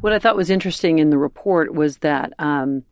What 0.00 0.12
I 0.12 0.18
thought 0.18 0.36
was 0.36 0.50
interesting 0.50 0.98
in 0.98 1.10
the 1.10 1.18
report 1.18 1.74
was 1.74 1.98
that 1.98 2.32
um, 2.38 2.84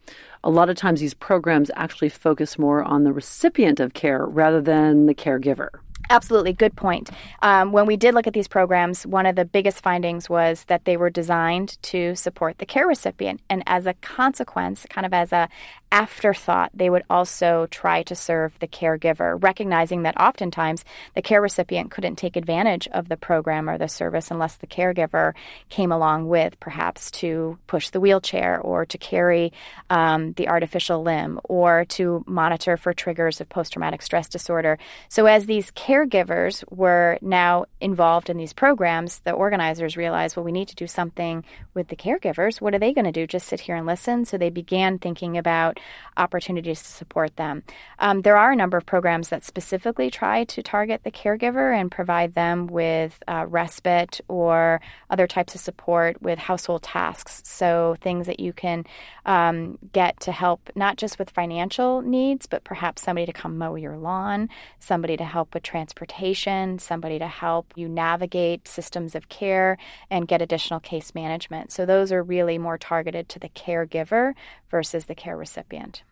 a 0.45 0.51
lot 0.51 0.69
of 0.69 0.77
times 0.77 1.01
these 1.01 1.15
programs 1.15 1.71
actually 1.75 2.09
focus 2.09 2.59
more 2.59 2.83
on 2.83 3.05
the 3.05 3.13
recipient 3.13 3.81
of 3.81 3.95
care 3.95 4.27
rather 4.27 4.61
than 4.61 5.07
the 5.07 5.15
caregiver. 5.15 5.71
Absolutely, 6.11 6.55
good 6.55 6.75
point. 6.75 7.11
Um, 7.43 7.71
when 7.71 7.85
we 7.85 7.97
did 7.97 8.15
look 8.15 8.27
at 8.27 8.33
these 8.33 8.49
programs, 8.49 9.07
one 9.07 9.27
of 9.27 9.37
the 9.37 9.45
biggest 9.45 9.83
findings 9.83 10.31
was 10.31 10.65
that 10.65 10.87
they 10.87 10.97
were 10.97 11.11
designed 11.11 11.77
to 11.83 12.15
support 12.15 12.59
the 12.59 12.67
care 12.67 12.87
recipient, 12.87 13.43
and 13.51 13.63
as 13.67 13.87
a 13.87 13.93
consequence, 13.95 14.87
kind 14.89 15.05
of 15.05 15.13
as 15.13 15.33
a 15.33 15.49
afterthought, 15.91 16.71
they 16.75 16.91
would 16.91 17.03
also 17.09 17.67
try 17.71 18.03
to 18.03 18.15
serve 18.15 18.59
the 18.59 18.67
caregiver, 18.67 19.43
recognizing 19.43 20.03
that 20.03 20.21
oftentimes 20.21 20.85
the 21.15 21.23
care 21.23 21.41
recipient 21.41 21.91
couldn't 21.91 22.17
take 22.17 22.37
advantage 22.37 22.87
of 22.89 23.09
the 23.09 23.17
program 23.17 23.69
or 23.69 23.79
the 23.79 23.89
service 23.89 24.31
unless 24.31 24.57
the 24.57 24.67
caregiver 24.67 25.33
came 25.69 25.91
along 25.91 26.29
with, 26.29 26.59
perhaps 26.61 27.11
to 27.11 27.59
push 27.67 27.91
the 27.91 28.01
wheelchair 28.01 28.61
or 28.61 28.85
to 28.85 28.99
carry 28.99 29.53
um, 29.91 30.33
the 30.35 30.49
artificial 30.49 31.03
limb 31.03 31.41
or 31.45 31.85
to 31.87 32.23
monitor 32.27 32.77
for 32.77 32.93
triggers 32.93 33.41
of 33.41 33.49
post 33.49 33.73
traumatic 33.73 34.03
stress 34.03 34.29
disorder. 34.29 34.79
So, 35.09 35.27
as 35.27 35.47
these 35.47 35.71
caregivers 35.89 36.63
were 36.71 37.19
now 37.23 37.65
involved 37.81 38.29
in 38.29 38.37
these 38.37 38.53
programs, 38.53 39.21
the 39.21 39.33
organizers 39.33 39.97
realized, 39.97 40.37
well, 40.37 40.45
we 40.45 40.53
need 40.53 40.69
to 40.69 40.75
do 40.75 40.87
something 40.87 41.43
with 41.79 41.89
the 41.89 41.97
caregivers. 41.97 42.61
What 42.61 42.75
are 42.75 42.79
they 42.79 42.93
going 42.93 43.07
to 43.07 43.13
do? 43.13 43.27
Just 43.27 43.47
sit 43.47 43.61
here 43.61 43.77
and 43.77 43.87
listen? 43.87 44.25
So, 44.27 44.37
they 44.37 44.51
began 44.51 44.99
thinking 44.99 45.39
about 45.39 45.81
opportunities 46.17 46.83
to 46.83 46.89
support 46.89 47.37
them. 47.37 47.63
Um, 47.99 48.23
there 48.23 48.37
are 48.37 48.53
a 48.53 48.57
number 48.57 48.77
of 48.77 48.85
programs 48.85 49.31
that 49.31 49.45
specifically 49.45 50.11
try 50.11 50.45
to 50.45 50.63
target 50.63 51.03
the 51.05 51.11
caregiver 51.11 51.75
and 51.75 51.91
provide 51.91 52.35
them 52.35 52.67
with 52.67 53.23
uh, 53.27 53.47
respite 53.49 54.21
or 54.29 54.81
other 55.09 55.27
types 55.27 55.55
of 55.55 55.61
support 55.61 56.21
with 56.21 56.39
household 56.39 56.83
tasks. 56.83 57.43
So, 57.45 57.97
things 58.01 58.27
that 58.27 58.41
you 58.41 58.53
can 58.53 58.85
um, 59.25 59.79
get 59.93 60.21
to 60.21 60.33
help 60.33 60.71
not 60.75 60.97
just 60.97 61.19
with 61.19 61.31
financial 61.31 62.03
needs, 62.03 62.47
but 62.47 62.65
perhaps 62.65 63.03
somebody 63.03 63.27
to 63.27 63.33
come 63.33 63.57
mow 63.57 63.77
your 63.77 63.97
lawn, 63.97 64.49
somebody 64.79 65.17
to 65.17 65.25
help 65.25 65.55
with 65.55 65.63
transportation, 65.63 66.79
somebody 66.79 67.19
to 67.19 67.29
help 67.29 67.73
you 67.77 67.89
navigate 67.89 68.67
systems 68.67 69.15
of 69.15 69.29
care 69.29 69.79
and 70.11 70.27
get 70.27 70.43
additional 70.43 70.81
case 70.81 71.15
management. 71.15 71.68
So, 71.69 71.85
those 71.85 72.13
are 72.13 72.23
really 72.23 72.59
more 72.59 72.79
targeted 72.79 73.29
to 73.31 73.39
the 73.39 73.49
caregiver 73.49 74.35
versus 74.71 75.07
the 75.07 75.15
care 75.15 75.37
recipient. 75.37 76.03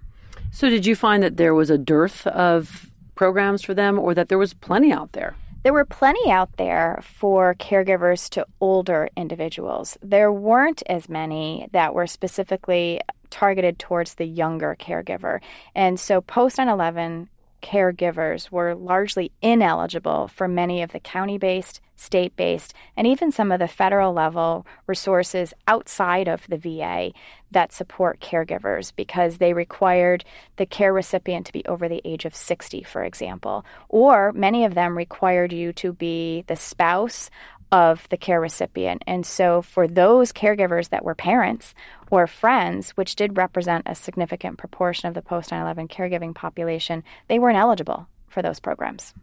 So, 0.50 0.68
did 0.68 0.86
you 0.86 0.94
find 0.94 1.22
that 1.22 1.36
there 1.36 1.54
was 1.54 1.70
a 1.70 1.78
dearth 1.78 2.26
of 2.26 2.90
programs 3.14 3.62
for 3.62 3.74
them 3.74 3.98
or 3.98 4.14
that 4.14 4.28
there 4.28 4.38
was 4.38 4.54
plenty 4.54 4.92
out 4.92 5.12
there? 5.12 5.34
There 5.62 5.72
were 5.72 5.84
plenty 5.84 6.30
out 6.30 6.58
there 6.58 7.00
for 7.02 7.54
caregivers 7.54 8.30
to 8.30 8.46
older 8.60 9.08
individuals. 9.16 9.98
There 10.00 10.32
weren't 10.32 10.82
as 10.86 11.08
many 11.08 11.68
that 11.72 11.92
were 11.92 12.06
specifically 12.06 13.00
targeted 13.30 13.78
towards 13.78 14.14
the 14.14 14.26
younger 14.26 14.76
caregiver. 14.78 15.40
And 15.74 15.98
so, 15.98 16.20
post 16.20 16.58
9 16.58 16.68
11 16.68 17.28
caregivers 17.66 18.50
were 18.52 18.76
largely 18.76 19.32
ineligible 19.42 20.28
for 20.28 20.46
many 20.46 20.82
of 20.82 20.92
the 20.92 21.00
county 21.00 21.36
based, 21.36 21.80
state 21.96 22.36
based, 22.36 22.72
and 22.96 23.08
even 23.08 23.32
some 23.32 23.50
of 23.50 23.58
the 23.58 23.66
federal 23.66 24.12
level 24.12 24.64
resources 24.86 25.52
outside 25.66 26.28
of 26.28 26.46
the 26.46 26.56
VA 26.56 27.10
that 27.50 27.72
support 27.72 28.20
caregivers 28.20 28.92
because 28.94 29.38
they 29.38 29.52
required 29.52 30.24
the 30.56 30.66
care 30.66 30.92
recipient 30.92 31.46
to 31.46 31.52
be 31.52 31.64
over 31.66 31.88
the 31.88 32.02
age 32.04 32.24
of 32.24 32.36
60, 32.36 32.84
for 32.84 33.02
example. 33.02 33.64
Or 33.88 34.32
many 34.32 34.64
of 34.64 34.74
them 34.74 34.96
required 34.96 35.52
you 35.52 35.72
to 35.74 35.92
be 35.92 36.44
the 36.46 36.56
spouse 36.56 37.30
of 37.72 38.08
the 38.08 38.16
care 38.16 38.40
recipient. 38.40 39.02
And 39.06 39.26
so, 39.26 39.62
for 39.62 39.88
those 39.88 40.32
caregivers 40.32 40.90
that 40.90 41.04
were 41.04 41.14
parents 41.14 41.74
or 42.10 42.26
friends, 42.26 42.90
which 42.90 43.16
did 43.16 43.36
represent 43.36 43.84
a 43.86 43.94
significant 43.94 44.58
proportion 44.58 45.08
of 45.08 45.14
the 45.14 45.22
post 45.22 45.50
9 45.50 45.60
11 45.60 45.88
caregiving 45.88 46.34
population, 46.34 47.02
they 47.28 47.38
weren't 47.38 47.58
eligible 47.58 48.06
for 48.28 48.42
those 48.42 48.60
programs. 48.60 49.14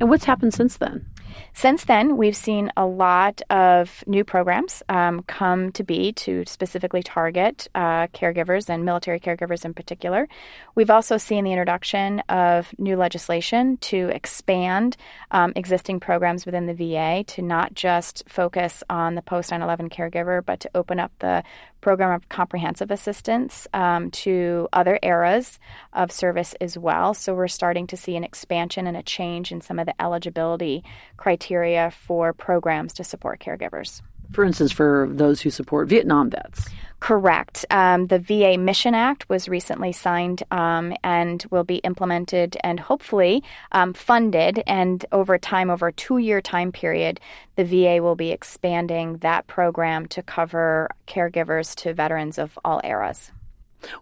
And 0.00 0.08
what's 0.08 0.24
happened 0.24 0.54
since 0.54 0.76
then? 0.76 1.06
Since 1.52 1.84
then, 1.84 2.16
we've 2.16 2.36
seen 2.36 2.72
a 2.76 2.86
lot 2.86 3.42
of 3.50 4.02
new 4.06 4.24
programs 4.24 4.82
um, 4.88 5.22
come 5.22 5.72
to 5.72 5.84
be 5.84 6.12
to 6.12 6.44
specifically 6.46 7.02
target 7.02 7.68
uh, 7.74 8.08
caregivers 8.08 8.68
and 8.68 8.84
military 8.84 9.20
caregivers 9.20 9.64
in 9.64 9.74
particular. 9.74 10.28
We've 10.74 10.90
also 10.90 11.16
seen 11.16 11.44
the 11.44 11.52
introduction 11.52 12.20
of 12.28 12.74
new 12.78 12.96
legislation 12.96 13.76
to 13.78 14.08
expand 14.08 14.96
um, 15.30 15.52
existing 15.56 16.00
programs 16.00 16.44
within 16.44 16.66
the 16.66 16.74
VA 16.74 17.24
to 17.28 17.42
not 17.42 17.74
just 17.74 18.24
focus 18.28 18.82
on 18.90 19.14
the 19.14 19.22
post 19.22 19.50
9 19.50 19.62
11 19.62 19.90
caregiver, 19.90 20.44
but 20.44 20.60
to 20.60 20.70
open 20.74 20.98
up 20.98 21.12
the 21.20 21.42
program 21.84 22.12
of 22.12 22.30
comprehensive 22.30 22.90
assistance 22.90 23.68
um, 23.74 24.10
to 24.10 24.66
other 24.72 24.98
eras 25.02 25.58
of 25.92 26.10
service 26.10 26.54
as 26.58 26.78
well. 26.78 27.12
So 27.12 27.34
we're 27.34 27.46
starting 27.46 27.86
to 27.88 27.96
see 27.96 28.16
an 28.16 28.24
expansion 28.24 28.86
and 28.86 28.96
a 28.96 29.02
change 29.02 29.52
in 29.52 29.60
some 29.60 29.78
of 29.78 29.84
the 29.84 30.02
eligibility 30.02 30.82
criteria 31.18 31.90
for 31.90 32.32
programs 32.32 32.94
to 32.94 33.04
support 33.04 33.38
caregivers. 33.38 34.00
For 34.32 34.44
instance, 34.44 34.72
for 34.72 35.06
those 35.10 35.42
who 35.42 35.50
support 35.50 35.88
Vietnam 35.88 36.30
vets. 36.30 36.70
Correct. 37.00 37.66
Um, 37.70 38.06
the 38.06 38.18
VA 38.18 38.56
Mission 38.56 38.94
Act 38.94 39.28
was 39.28 39.48
recently 39.48 39.92
signed 39.92 40.42
um, 40.50 40.94
and 41.04 41.44
will 41.50 41.64
be 41.64 41.76
implemented 41.76 42.56
and 42.64 42.80
hopefully 42.80 43.42
um, 43.72 43.92
funded. 43.92 44.62
And 44.66 45.04
over 45.12 45.36
time, 45.36 45.70
over 45.70 45.88
a 45.88 45.92
two 45.92 46.18
year 46.18 46.40
time 46.40 46.72
period, 46.72 47.20
the 47.56 47.64
VA 47.64 48.02
will 48.02 48.16
be 48.16 48.30
expanding 48.30 49.18
that 49.18 49.46
program 49.46 50.06
to 50.06 50.22
cover 50.22 50.88
caregivers 51.06 51.74
to 51.76 51.92
veterans 51.92 52.38
of 52.38 52.58
all 52.64 52.80
eras. 52.82 53.30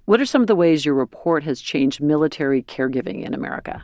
What 0.05 0.20
are 0.20 0.26
some 0.26 0.42
of 0.42 0.46
the 0.46 0.55
ways 0.55 0.85
your 0.85 0.94
report 0.94 1.42
has 1.44 1.61
changed 1.61 2.00
military 2.00 2.62
caregiving 2.62 3.24
in 3.24 3.35
America? 3.35 3.83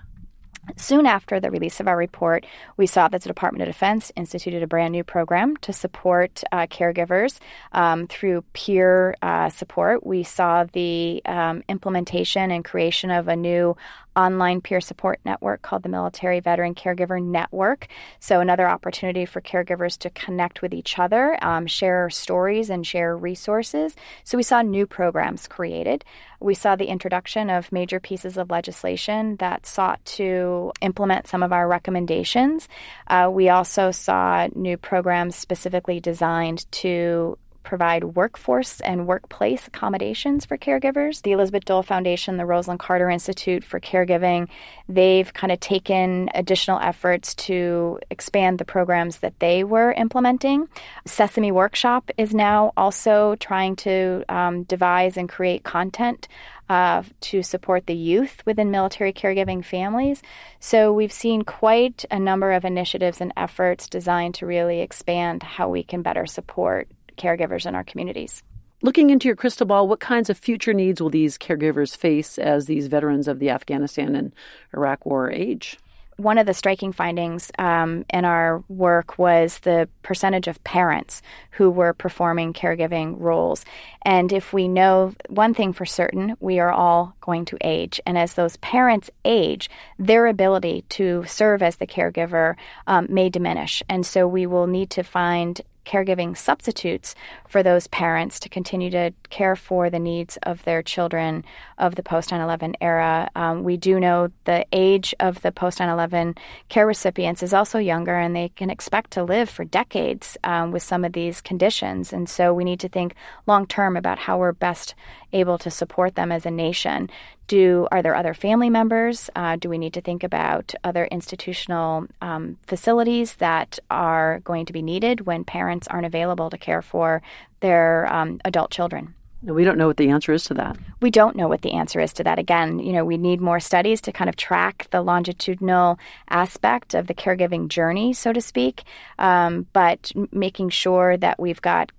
Soon 0.76 1.07
after 1.07 1.40
the 1.40 1.50
release 1.50 1.81
of 1.81 1.88
our 1.88 1.96
report, 1.96 2.46
we 2.76 2.87
saw 2.87 3.09
that 3.09 3.22
the 3.22 3.28
Department 3.28 3.62
of 3.62 3.68
Defense 3.68 4.12
instituted 4.16 4.62
a 4.62 4.66
brand 4.66 4.92
new 4.92 5.04
program 5.04 5.57
to 5.59 5.72
support 5.72 6.42
uh, 6.52 6.66
caregivers 6.66 7.38
um, 7.72 8.07
through 8.07 8.42
peer 8.52 9.14
uh, 9.22 9.48
support. 9.48 10.04
We 10.04 10.22
saw 10.22 10.64
the 10.64 11.22
um, 11.24 11.62
implementation 11.68 12.50
and 12.50 12.64
creation 12.64 13.11
of 13.11 13.28
a 13.28 13.37
new 13.37 13.76
online 14.18 14.61
peer 14.61 14.81
support 14.81 15.20
network 15.24 15.62
called 15.62 15.85
the 15.85 15.88
Military 15.88 16.40
Veteran 16.40 16.74
Caregiver 16.74 17.22
Network. 17.22 17.87
So, 18.18 18.40
another 18.40 18.68
opportunity 18.68 19.24
for 19.24 19.40
caregivers 19.40 19.96
to 19.98 20.11
connect 20.11 20.61
with 20.61 20.74
each 20.74 20.98
other, 20.98 21.38
um, 21.42 21.66
share 21.66 22.11
stories, 22.11 22.68
and 22.68 22.87
share 22.87 23.16
resources. 23.16 23.94
So, 24.24 24.37
we 24.37 24.42
saw 24.42 24.62
new 24.62 24.87
programs 24.87 25.46
created. 25.46 26.04
We 26.40 26.54
saw 26.54 26.74
the 26.74 26.87
introduction 26.87 27.48
of 27.48 27.70
major 27.70 28.00
pieces 28.00 28.37
of 28.37 28.50
legislation 28.50 29.37
that 29.37 29.66
sought 29.66 30.04
to 30.16 30.72
implement 30.81 31.28
some 31.28 31.42
of 31.42 31.52
our 31.52 31.68
recommendations. 31.68 32.68
Uh, 33.07 33.31
we 33.33 33.48
also 33.48 33.90
saw 33.92 34.48
new 34.54 34.76
programs 34.76 35.37
specifically 35.37 36.00
designed 36.00 36.70
to 36.72 37.38
provide 37.68 38.02
workforce 38.02 38.81
and 38.81 39.07
workplace 39.07 39.66
accommodations 39.66 40.46
for 40.46 40.57
caregivers. 40.57 41.20
The 41.20 41.33
Elizabeth 41.33 41.66
Dole 41.66 41.83
Foundation, 41.83 42.38
the 42.38 42.44
Rosalynn 42.44 42.78
Carter 42.78 43.11
Institute 43.11 43.62
for 43.62 43.78
Caregiving, 43.78 44.48
they've 44.88 45.31
kind 45.35 45.52
of 45.52 45.61
taken 45.61 46.31
additional 46.35 46.81
efforts 46.81 47.35
to 47.35 48.00
expand 48.11 48.59
the 48.59 48.64
programs 48.64 49.18
that 49.18 49.38
they 49.38 49.64
were 49.64 49.92
implementing. 49.92 50.66
Sesame 51.04 51.52
Workshop 51.52 52.11
is 52.16 52.33
now 52.33 52.72
also 52.74 53.37
trying 53.37 53.76
to 53.76 54.24
um, 54.31 54.62
devise 54.62 55.18
and 55.18 55.28
create 55.28 55.62
content 55.62 56.26
uh, 56.70 57.02
to 57.20 57.42
support 57.42 57.87
the 57.87 57.94
youth 57.94 58.42
within 58.46 58.70
military 58.70 59.12
caregiving 59.12 59.62
families. 59.62 60.22
So 60.59 60.90
we've 60.90 61.12
seen 61.12 61.42
quite 61.42 62.07
a 62.11 62.18
number 62.18 62.52
of 62.52 62.64
initiatives 62.64 63.20
and 63.20 63.33
efforts 63.37 63.88
designed 63.88 64.37
to 64.37 64.46
really 64.46 64.81
expand 64.81 65.42
how 65.42 65.68
we 65.68 65.83
can 65.83 66.00
better 66.00 66.24
support 66.24 66.88
caregivers 67.18 67.66
in 67.66 67.74
our 67.74 67.85
communities. 67.85 68.42
Looking 68.81 69.11
into 69.11 69.26
your 69.26 69.37
crystal 69.37 69.66
ball, 69.66 69.88
what 69.88 70.00
kinds 70.00 70.31
of 70.31 70.38
future 70.38 70.72
needs 70.72 71.02
will 71.02 71.11
these 71.11 71.37
caregivers 71.37 71.96
face 71.96 72.38
as 72.38 72.66
these 72.66 72.87
veterans 72.87 73.26
of 73.26 73.40
the 73.40 73.50
Afghanistan 73.50 74.14
and 74.14 74.33
Iraq 74.72 75.04
war 75.04 75.31
age? 75.31 75.78
one 76.18 76.37
of 76.37 76.46
the 76.46 76.54
striking 76.54 76.92
findings 76.92 77.52
um, 77.61 78.04
in 78.11 78.24
our 78.24 78.62
work 78.68 79.18
was 79.20 79.61
the 79.61 79.88
percentage 80.02 80.48
of 80.48 80.62
parents 80.64 81.22
who 81.52 81.70
were 81.70 81.92
performing 81.92 82.52
caregiving 82.52 83.14
roles. 83.20 83.64
And 84.02 84.33
if 84.33 84.52
we 84.52 84.66
know 84.66 85.14
one 85.28 85.54
thing 85.54 85.72
for 85.72 85.87
certain, 85.87 86.37
we 86.40 86.59
are 86.59 86.72
all 86.72 87.14
going 87.20 87.44
to 87.46 87.59
age. 87.61 88.00
And 88.04 88.18
as 88.18 88.35
those 88.35 88.57
parents 88.57 89.11
age, 89.24 89.70
their 89.96 90.26
ability 90.26 90.85
to 90.90 91.24
serve 91.24 91.62
as 91.62 91.76
the 91.76 91.87
caregiver 91.87 92.57
um, 92.88 93.07
may 93.09 93.28
diminish. 93.28 93.81
And 93.88 94.04
so 94.04 94.26
we 94.26 94.44
will 94.44 94.66
need 94.66 94.90
to 94.90 95.04
find 95.04 95.61
caregiving 95.88 96.37
substitutes 96.37 97.14
for 97.48 97.62
those 97.62 97.87
parents 97.87 98.38
to 98.38 98.48
continue 98.48 98.90
to 98.90 99.11
care 99.31 99.57
for 99.57 99.88
the 99.88 99.98
needs 99.98 100.37
of 100.42 100.62
their 100.64 100.83
children 100.83 101.42
of 101.79 101.94
the 101.94 102.03
post 102.03 102.31
9 102.31 102.40
11 102.40 102.77
era. 102.81 103.31
Um, 103.35 103.64
we 103.64 103.79
do 103.79 103.98
know 103.98 104.31
the 104.44 104.66
age 104.70 105.14
of 105.18 105.40
the 105.40 105.51
post 105.51 105.81
9 105.81 105.88
11 105.88 106.35
care 106.68 106.87
recipients 106.87 107.42
is 107.42 107.55
also 107.55 107.79
younger, 107.79 108.16
and 108.16 108.37
they 108.37 108.51
can 108.51 108.68
expect 108.68 109.12
to 109.12 109.24
live 109.24 109.48
for 109.48 109.64
decades 109.64 110.37
um, 110.44 110.72
with 110.72 110.83
some 110.83 111.05
of 111.05 111.14
these 111.14 111.40
conditions. 111.40 112.12
And 112.12 112.29
so 112.29 112.53
we 112.53 112.64
need 112.64 112.81
to 112.81 112.88
think 112.88 113.14
long 113.46 113.66
term 113.66 113.96
about 113.96 114.18
how 114.18 114.38
we're 114.38 114.53
best 114.53 114.94
able 115.33 115.59
to 115.59 115.71
support 115.71 116.14
them 116.14 116.33
as 116.33 116.47
a 116.47 116.51
nation. 116.51 117.11
Do 117.47 117.88
are 117.91 118.03
there 118.03 118.14
other 118.14 118.35
family 118.35 118.71
members? 118.71 119.31
Uh, 119.35 119.57
do 119.57 119.69
we 119.69 119.79
need 119.79 119.95
to 119.95 120.01
think 120.01 120.23
about 120.23 120.75
other 120.85 121.07
institutional 121.07 122.07
um, 122.21 122.59
facilities 122.67 123.37
that 123.37 123.79
are 123.91 124.41
going 124.41 124.67
to 124.67 124.73
be 124.73 124.83
needed 124.83 125.27
when 125.27 125.45
parents 125.45 125.88
aren't 125.88 126.07
available 126.07 126.51
to 126.51 126.59
care 126.59 126.83
for 126.83 127.23
their 127.61 128.12
um, 128.12 128.41
adult 128.45 128.71
children? 128.71 129.14
We 129.41 129.62
don't 129.62 129.79
know 129.79 129.87
what 129.87 129.99
the 129.99 130.09
answer 130.09 130.33
is 130.33 130.45
to 130.45 130.55
that. 130.55 130.77
We 131.01 131.12
don't 131.12 131.37
know 131.37 131.47
what 131.47 131.62
the 131.62 131.73
answer 131.73 132.01
is 132.01 132.12
to 132.14 132.25
that. 132.25 132.41
Again, 132.41 132.81
you 132.81 132.93
know, 132.93 133.05
we 133.05 133.17
need 133.17 133.41
more 133.41 133.61
studies 133.61 134.01
to 134.03 134.12
kind 134.12 134.29
of 134.29 134.35
track 134.35 134.88
the 134.91 135.01
longitudinal 135.01 135.97
aspect 136.29 136.95
of 136.95 137.07
the 137.07 137.14
caregiving 137.14 137.69
journey, 137.69 138.12
so 138.12 138.33
to 138.33 138.41
speak. 138.41 138.83
Um, 139.17 139.69
but 139.73 140.11
making 140.33 140.71
sure 140.71 141.17
that 141.17 141.38
we've 141.38 141.62
got 141.62 141.93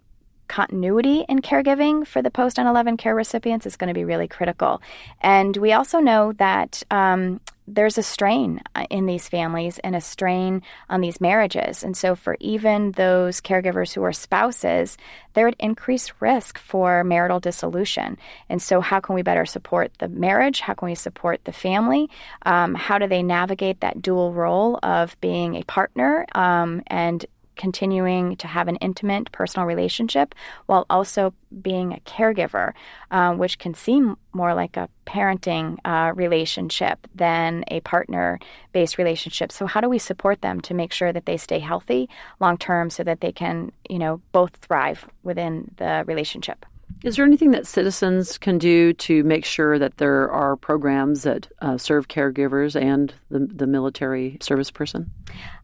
continuity 0.49 1.23
in 1.29 1.39
caregiving 1.39 2.05
for 2.05 2.21
the 2.21 2.29
post 2.29 2.57
9 2.57 2.67
11 2.67 2.97
care 2.97 3.15
recipients 3.15 3.65
is 3.65 3.77
going 3.77 3.87
to 3.87 3.93
be 3.93 4.03
really 4.03 4.27
critical. 4.27 4.81
And 5.21 5.55
we 5.55 5.71
also 5.71 5.99
know 5.99 6.33
that 6.33 6.83
um, 6.91 7.39
there's 7.71 7.97
a 7.97 8.03
strain 8.03 8.61
uh, 8.75 8.87
in 8.89 9.05
these 9.05 9.29
families 9.29 9.79
and 9.79 9.95
a 9.95 10.01
strain 10.01 10.61
on 10.89 11.01
these 11.01 11.21
marriages. 11.21 11.83
And 11.83 11.95
so, 11.95 12.15
for 12.15 12.35
even 12.39 12.93
those 12.93 13.39
caregivers 13.41 13.93
who 13.93 14.03
are 14.03 14.11
spouses, 14.11 14.97
they're 15.33 15.49
at 15.49 15.55
increased 15.59 16.13
risk 16.19 16.57
for 16.57 17.03
marital 17.03 17.39
dissolution. 17.39 18.17
And 18.49 18.61
so, 18.61 18.81
how 18.81 18.99
can 18.99 19.15
we 19.15 19.21
better 19.21 19.45
support 19.45 19.91
the 19.99 20.07
marriage? 20.07 20.61
How 20.61 20.73
can 20.73 20.87
we 20.87 20.95
support 20.95 21.45
the 21.45 21.53
family? 21.53 22.09
Um, 22.43 22.73
how 22.73 22.97
do 22.97 23.07
they 23.07 23.23
navigate 23.23 23.81
that 23.81 24.01
dual 24.01 24.33
role 24.33 24.79
of 24.81 25.19
being 25.21 25.55
a 25.55 25.63
partner 25.63 26.25
um, 26.33 26.81
and 26.87 27.25
continuing 27.59 28.37
to 28.37 28.47
have 28.47 28.69
an 28.69 28.77
intimate 28.77 29.29
personal 29.33 29.67
relationship 29.67 30.33
while 30.65 30.85
also 30.89 31.33
being 31.61 31.91
a 31.91 31.99
caregiver, 31.99 32.71
uh, 33.11 33.33
which 33.33 33.59
can 33.59 33.73
seem 33.73 34.15
more 34.31 34.53
like 34.53 34.77
a 34.77 34.87
parenting 35.05 35.77
uh, 35.83 36.13
relationship 36.15 37.05
than 37.13 37.65
a 37.67 37.81
partner 37.81 38.39
based 38.71 38.97
relationship. 38.97 39.51
So, 39.51 39.67
how 39.67 39.81
do 39.81 39.89
we 39.89 39.99
support 39.99 40.41
them 40.41 40.61
to 40.61 40.73
make 40.73 40.93
sure 40.93 41.11
that 41.11 41.25
they 41.25 41.35
stay 41.35 41.59
healthy 41.59 42.09
long 42.39 42.57
term 42.57 42.89
so 42.89 43.03
that 43.03 43.19
they 43.19 43.33
can, 43.33 43.73
you 43.89 43.99
know, 43.99 44.21
both 44.31 44.55
thrive 44.55 45.05
within 45.23 45.69
the 45.75 46.05
relationship? 46.07 46.65
Is 47.03 47.15
there 47.15 47.25
anything 47.25 47.51
that 47.51 47.67
citizens 47.67 48.37
can 48.37 48.57
do 48.57 48.93
to 48.93 49.23
make 49.23 49.45
sure 49.45 49.79
that 49.79 49.97
there 49.97 50.29
are 50.31 50.55
programs 50.55 51.23
that 51.23 51.47
uh, 51.61 51.77
serve 51.77 52.07
caregivers 52.07 52.79
and 52.79 53.13
the, 53.29 53.39
the 53.39 53.67
military 53.67 54.37
service 54.41 54.71
person? 54.71 55.11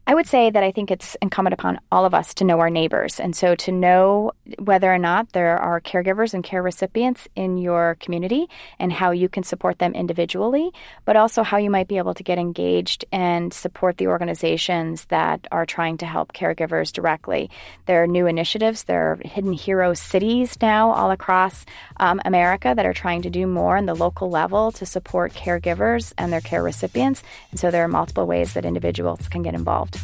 I 0.08 0.14
would 0.14 0.28
say 0.28 0.50
that 0.50 0.62
I 0.62 0.70
think 0.70 0.92
it's 0.92 1.16
incumbent 1.20 1.54
upon 1.54 1.80
all 1.90 2.04
of 2.04 2.14
us 2.14 2.32
to 2.34 2.44
know 2.44 2.60
our 2.60 2.70
neighbors. 2.70 3.18
And 3.18 3.34
so 3.34 3.56
to 3.56 3.72
know 3.72 4.30
whether 4.60 4.92
or 4.92 4.98
not 4.98 5.32
there 5.32 5.58
are 5.58 5.80
caregivers 5.80 6.32
and 6.32 6.44
care 6.44 6.62
recipients 6.62 7.26
in 7.34 7.58
your 7.58 7.96
community 7.98 8.48
and 8.78 8.92
how 8.92 9.10
you 9.10 9.28
can 9.28 9.42
support 9.42 9.80
them 9.80 9.94
individually, 9.94 10.70
but 11.04 11.16
also 11.16 11.42
how 11.42 11.56
you 11.56 11.70
might 11.70 11.88
be 11.88 11.98
able 11.98 12.14
to 12.14 12.22
get 12.22 12.38
engaged 12.38 13.04
and 13.10 13.52
support 13.52 13.96
the 13.96 14.06
organizations 14.06 15.06
that 15.06 15.48
are 15.50 15.66
trying 15.66 15.98
to 15.98 16.06
help 16.06 16.32
caregivers 16.32 16.92
directly. 16.92 17.50
There 17.86 18.04
are 18.04 18.06
new 18.06 18.28
initiatives, 18.28 18.84
there 18.84 19.10
are 19.10 19.18
hidden 19.24 19.54
hero 19.54 19.92
cities 19.94 20.56
now 20.62 20.92
all 20.92 21.10
across 21.10 21.66
um, 21.96 22.20
America 22.24 22.72
that 22.76 22.86
are 22.86 22.92
trying 22.92 23.22
to 23.22 23.30
do 23.30 23.48
more 23.48 23.76
on 23.76 23.86
the 23.86 23.94
local 23.94 24.30
level 24.30 24.70
to 24.70 24.86
support 24.86 25.32
caregivers 25.32 26.12
and 26.16 26.32
their 26.32 26.40
care 26.40 26.62
recipients. 26.62 27.24
And 27.50 27.58
so 27.58 27.72
there 27.72 27.82
are 27.82 27.88
multiple 27.88 28.26
ways 28.28 28.54
that 28.54 28.64
individuals 28.64 29.26
can 29.26 29.42
get 29.42 29.54
involved. 29.54 29.95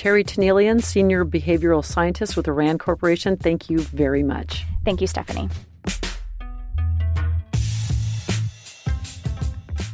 Terry 0.00 0.24
Tanielian, 0.24 0.82
Senior 0.82 1.26
Behavioral 1.26 1.84
Scientist 1.84 2.34
with 2.34 2.46
the 2.46 2.54
RAND 2.54 2.80
Corporation, 2.80 3.36
thank 3.36 3.68
you 3.68 3.80
very 3.80 4.22
much. 4.22 4.64
Thank 4.82 5.02
you, 5.02 5.06
Stephanie. 5.06 5.50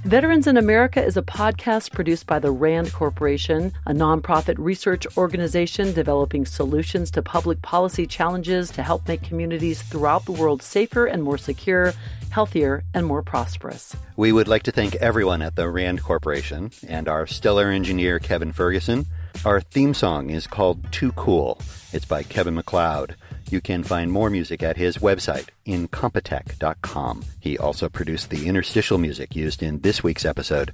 Veterans 0.05 0.47
in 0.47 0.57
America 0.57 1.05
is 1.05 1.17
a 1.17 1.23
podcast 1.23 1.91
produced 1.91 2.29
by 2.29 2.39
the 2.39 2.53
RAND 2.53 2.93
Corporation, 2.93 3.73
a 3.85 3.93
nonprofit 3.93 4.55
research 4.59 5.09
organization 5.17 5.93
developing 5.93 6.47
solutions 6.47 7.11
to 7.11 7.21
public 7.21 7.61
policy 7.63 8.07
challenges 8.07 8.71
to 8.71 8.85
help 8.85 9.09
make 9.09 9.25
communities 9.25 9.83
throughout 9.83 10.25
the 10.25 10.31
world 10.31 10.63
safer 10.63 11.07
and 11.07 11.25
more 11.25 11.37
secure, 11.37 11.93
healthier, 12.31 12.85
and 12.95 13.07
more 13.07 13.23
prosperous. 13.23 13.97
We 14.15 14.31
would 14.31 14.47
like 14.47 14.63
to 14.63 14.71
thank 14.71 14.95
everyone 14.95 15.43
at 15.43 15.57
the 15.57 15.69
RAND 15.69 16.05
Corporation 16.05 16.71
and 16.87 17.09
our 17.09 17.27
stellar 17.27 17.71
engineer, 17.71 18.21
Kevin 18.21 18.53
Ferguson. 18.53 19.07
Our 19.45 19.61
theme 19.61 19.95
song 19.95 20.31
is 20.31 20.47
called 20.47 20.93
Too 20.93 21.13
Cool. 21.13 21.61
It's 21.93 22.05
by 22.05 22.23
Kevin 22.25 22.55
MacLeod. 22.55 23.15
You 23.49 23.61
can 23.61 23.85
find 23.85 24.11
more 24.11 24.29
music 24.29 24.63
at 24.63 24.77
his 24.77 24.99
website, 24.99 25.49
incompetech.com. 25.67 27.25
He 27.41 27.57
also 27.57 27.89
produced 27.89 28.31
the 28.31 28.49
interstitial 28.49 28.99
music 28.99 29.37
used 29.37 29.63
in 29.63 29.81
this 29.81 30.03
week's 30.03 30.25
episode. 30.25 30.73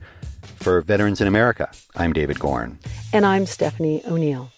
For 0.56 0.80
Veterans 0.80 1.20
in 1.20 1.28
America, 1.28 1.70
I'm 1.96 2.14
David 2.14 2.38
Gorn. 2.38 2.78
And 3.12 3.26
I'm 3.26 3.44
Stephanie 3.44 4.02
O'Neill. 4.06 4.50